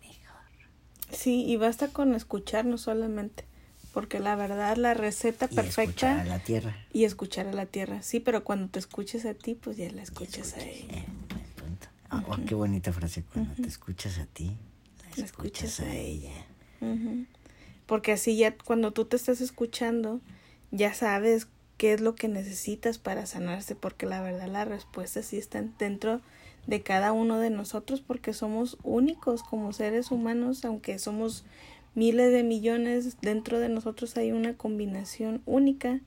mejor. 0.00 1.16
Sí, 1.16 1.44
y 1.46 1.56
basta 1.56 1.88
con 1.88 2.14
escucharnos 2.14 2.82
solamente, 2.82 3.44
porque 3.92 4.20
la 4.20 4.36
verdad 4.36 4.76
la 4.76 4.94
receta 4.94 5.46
Y 5.50 5.54
escuchar 5.58 5.64
perfecta 5.64 6.20
a 6.20 6.24
la 6.24 6.38
Tierra. 6.38 6.76
y 6.92 7.04
escuchar 7.04 7.46
a 7.48 7.52
la 7.52 7.66
tierra. 7.66 8.02
Sí, 8.02 8.20
pero 8.20 8.44
cuando 8.44 8.68
te 8.68 8.78
escuches 8.78 9.24
a 9.26 9.34
ti, 9.34 9.54
pues 9.54 9.76
ya 9.76 9.90
la 9.90 10.02
escuchas 10.02 10.54
a 10.54 10.62
ella. 10.62 10.98
Eh. 10.98 11.06
Ah, 12.12 12.24
oh, 12.26 12.36
qué 12.46 12.54
bonita 12.56 12.92
frase. 12.92 13.22
Cuando 13.22 13.54
te 13.54 13.68
escuchas 13.68 14.18
a 14.18 14.26
ti, 14.26 14.56
la 15.10 15.16
La 15.16 15.24
escuchas, 15.24 15.78
a 15.80 15.94
ella. 15.94 16.32
Porque 17.86 18.12
así 18.12 18.36
ya 18.36 18.56
cuando 18.56 18.92
tú 18.92 19.04
te 19.04 19.16
estás 19.16 19.40
escuchando, 19.40 20.20
ya 20.70 20.92
sabes 20.94 21.46
qué 21.76 21.92
es 21.92 22.00
lo 22.00 22.14
que 22.14 22.28
necesitas 22.28 22.98
para 22.98 23.26
sanarse, 23.26 23.74
porque 23.74 24.06
la 24.06 24.20
verdad 24.22 24.48
las 24.48 24.66
respuestas 24.68 25.26
sí 25.26 25.38
están 25.38 25.74
dentro 25.78 26.20
de 26.66 26.82
cada 26.82 27.12
uno 27.12 27.38
de 27.38 27.50
nosotros, 27.50 28.00
porque 28.00 28.32
somos 28.32 28.78
únicos 28.82 29.42
como 29.42 29.72
seres 29.72 30.10
humanos, 30.10 30.64
aunque 30.64 30.98
somos 30.98 31.44
miles 31.94 32.32
de 32.32 32.42
millones, 32.42 33.16
dentro 33.20 33.58
de 33.58 33.68
nosotros 33.68 34.16
hay 34.16 34.32
una 34.32 34.56
combinación 34.56 35.42
única 35.46 36.00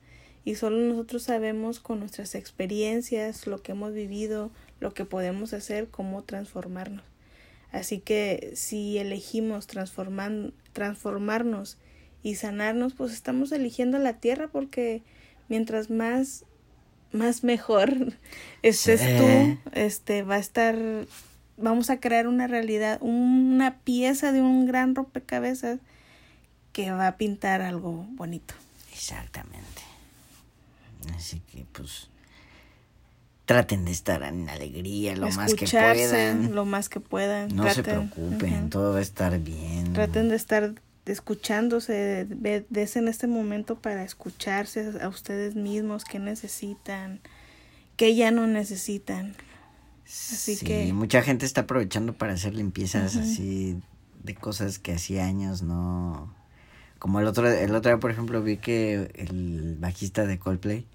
y 0.44 0.56
solo 0.56 0.78
nosotros 0.78 1.22
sabemos 1.22 1.80
con 1.80 2.00
nuestras 2.00 2.34
experiencias, 2.34 3.46
lo 3.46 3.62
que 3.62 3.72
hemos 3.72 3.94
vivido, 3.94 4.50
lo 4.80 4.92
que 4.92 5.04
podemos 5.04 5.54
hacer, 5.54 5.88
cómo 5.88 6.22
transformarnos. 6.22 7.04
Así 7.72 7.98
que 7.98 8.52
si 8.54 8.98
elegimos 8.98 9.66
transformarnos 9.66 11.78
y 12.22 12.36
sanarnos, 12.36 12.94
pues 12.94 13.12
estamos 13.12 13.52
eligiendo 13.52 13.98
la 13.98 14.20
tierra 14.20 14.48
porque 14.48 15.02
mientras 15.48 15.90
más 15.90 16.44
más 17.14 17.44
mejor 17.44 18.12
estés 18.62 19.00
Sí. 19.00 19.06
tú, 19.18 19.70
este 19.72 20.22
va 20.22 20.34
a 20.36 20.38
estar 20.38 20.76
vamos 21.56 21.90
a 21.90 22.00
crear 22.00 22.26
una 22.26 22.46
realidad, 22.46 22.98
una 23.00 23.78
pieza 23.78 24.32
de 24.32 24.42
un 24.42 24.66
gran 24.66 24.94
rompecabezas 24.94 25.78
que 26.72 26.90
va 26.90 27.06
a 27.06 27.16
pintar 27.16 27.62
algo 27.62 28.06
bonito. 28.10 28.54
Exactamente. 28.92 29.82
Así 31.16 31.40
que, 31.52 31.64
pues, 31.72 32.08
traten 33.44 33.84
de 33.84 33.92
estar 33.92 34.22
en 34.22 34.48
alegría 34.48 35.14
lo 35.16 35.30
más 35.30 35.54
que 35.54 35.66
puedan. 35.66 36.54
lo 36.54 36.64
más 36.64 36.88
que 36.88 37.00
puedan. 37.00 37.54
No 37.54 37.70
se 37.70 37.82
preocupen, 37.82 38.70
todo 38.70 38.92
va 38.92 38.98
a 38.98 39.02
estar 39.02 39.38
bien. 39.38 39.92
Traten 39.92 40.28
de 40.28 40.36
estar 40.36 40.74
escuchándose, 41.12 42.26
en 42.30 43.08
este 43.08 43.26
momento 43.26 43.76
para 43.76 44.04
escucharse 44.04 44.92
a 45.00 45.08
ustedes 45.08 45.54
mismos, 45.54 46.04
qué 46.04 46.18
necesitan, 46.18 47.20
qué 47.96 48.14
ya 48.14 48.30
no 48.30 48.46
necesitan. 48.46 49.34
así 50.06 50.56
sí, 50.56 50.64
que- 50.64 50.92
mucha 50.92 51.22
gente 51.22 51.46
está 51.46 51.62
aprovechando 51.62 52.12
para 52.14 52.34
hacer 52.34 52.54
limpiezas 52.54 53.16
así 53.16 53.80
de 54.22 54.34
cosas 54.34 54.78
que 54.78 54.92
hacía 54.92 55.26
años 55.26 55.62
no. 55.62 56.32
Como 56.98 57.20
el 57.20 57.26
otro, 57.26 57.46
el 57.50 57.74
otro 57.74 57.90
día, 57.90 58.00
por 58.00 58.10
ejemplo, 58.10 58.42
vi 58.42 58.56
que 58.56 59.10
el 59.14 59.76
bajista 59.78 60.24
de 60.26 60.38
Coldplay 60.38 60.86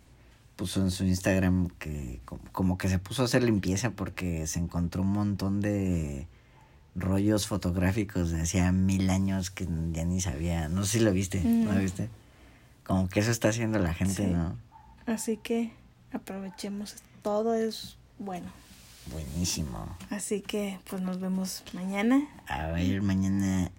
puso 0.55 0.81
en 0.81 0.89
su 0.91 1.05
Instagram 1.05 1.69
que 1.77 2.19
como 2.51 2.77
que 2.77 2.89
se 2.89 2.97
puso 2.99 3.21
a 3.21 3.25
hacer 3.25 3.43
limpieza 3.43 3.91
porque 3.91 4.45
se 4.47 4.59
encontró 4.59 5.03
un 5.03 5.11
montón 5.13 5.61
de 5.61 6.27
rollos 6.99 7.47
fotográficos 7.47 8.31
de 8.31 8.41
hacía 8.41 8.71
mil 8.71 9.09
años 9.09 9.49
que 9.51 9.67
ya 9.91 10.03
ni 10.05 10.21
sabía. 10.21 10.69
No 10.69 10.83
sé 10.85 10.99
si 10.99 11.03
lo 11.03 11.11
viste, 11.11 11.41
¿no 11.43 11.71
Mm. 11.73 11.79
viste? 11.79 12.09
Como 12.85 13.07
que 13.09 13.19
eso 13.19 13.31
está 13.31 13.49
haciendo 13.49 13.79
la 13.79 13.93
gente, 13.93 14.25
Sí. 14.25 14.31
¿no? 14.31 14.55
Así 15.05 15.37
que 15.37 15.71
aprovechemos, 16.11 16.95
todo 17.21 17.53
es 17.53 17.97
bueno. 18.17 18.47
Buenísimo. 19.11 19.95
Así 20.11 20.41
que 20.41 20.79
pues 20.89 21.01
nos 21.01 21.19
vemos 21.19 21.63
mañana. 21.73 22.21
A 22.47 22.67
ver, 22.67 23.01
mañana 23.01 23.71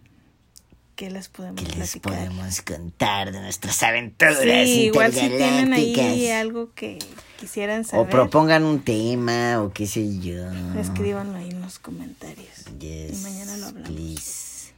¿Qué 1.00 1.08
les 1.08 1.30
podemos 1.30 1.62
¿Qué 1.62 1.66
les 1.78 1.92
platicar? 1.92 2.12
podemos 2.12 2.60
contar 2.60 3.32
de 3.32 3.40
nuestras 3.40 3.82
aventuras 3.82 4.36
Sí, 4.36 4.82
igual 4.82 5.10
si 5.14 5.30
tienen 5.30 5.72
ahí 5.72 6.28
algo 6.28 6.74
que 6.74 6.98
quisieran 7.38 7.86
saber, 7.86 8.06
O 8.06 8.10
propongan 8.10 8.64
un 8.64 8.82
tema 8.82 9.62
o 9.62 9.72
qué 9.72 9.86
sé 9.86 10.18
yo. 10.18 10.44
escríbanlo 10.78 11.38
ahí 11.38 11.48
en 11.48 11.62
los 11.62 11.78
comentarios. 11.78 12.66
Yes, 12.78 13.18
y 13.18 13.22
mañana 13.22 13.56
lo 13.56 13.66
hablamos. 13.68 13.88
Please. 13.88 14.72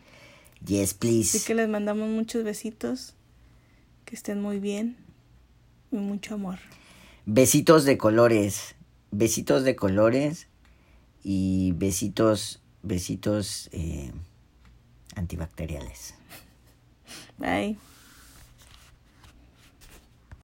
Yes, 0.64 0.94
please. 0.94 1.36
Así 1.38 1.44
que 1.44 1.56
les 1.56 1.68
mandamos 1.68 2.08
muchos 2.08 2.44
besitos. 2.44 3.14
Que 4.04 4.14
estén 4.14 4.40
muy 4.40 4.60
bien. 4.60 4.96
Y 5.90 5.96
mucho 5.96 6.34
amor. 6.36 6.60
Besitos 7.26 7.82
de 7.84 7.98
colores. 7.98 8.76
Besitos 9.10 9.64
de 9.64 9.74
colores. 9.74 10.46
Y 11.24 11.72
besitos, 11.72 12.62
besitos 12.84 13.68
eh, 13.72 14.12
antibacteriales. 15.16 16.14
Bye. 17.38 17.76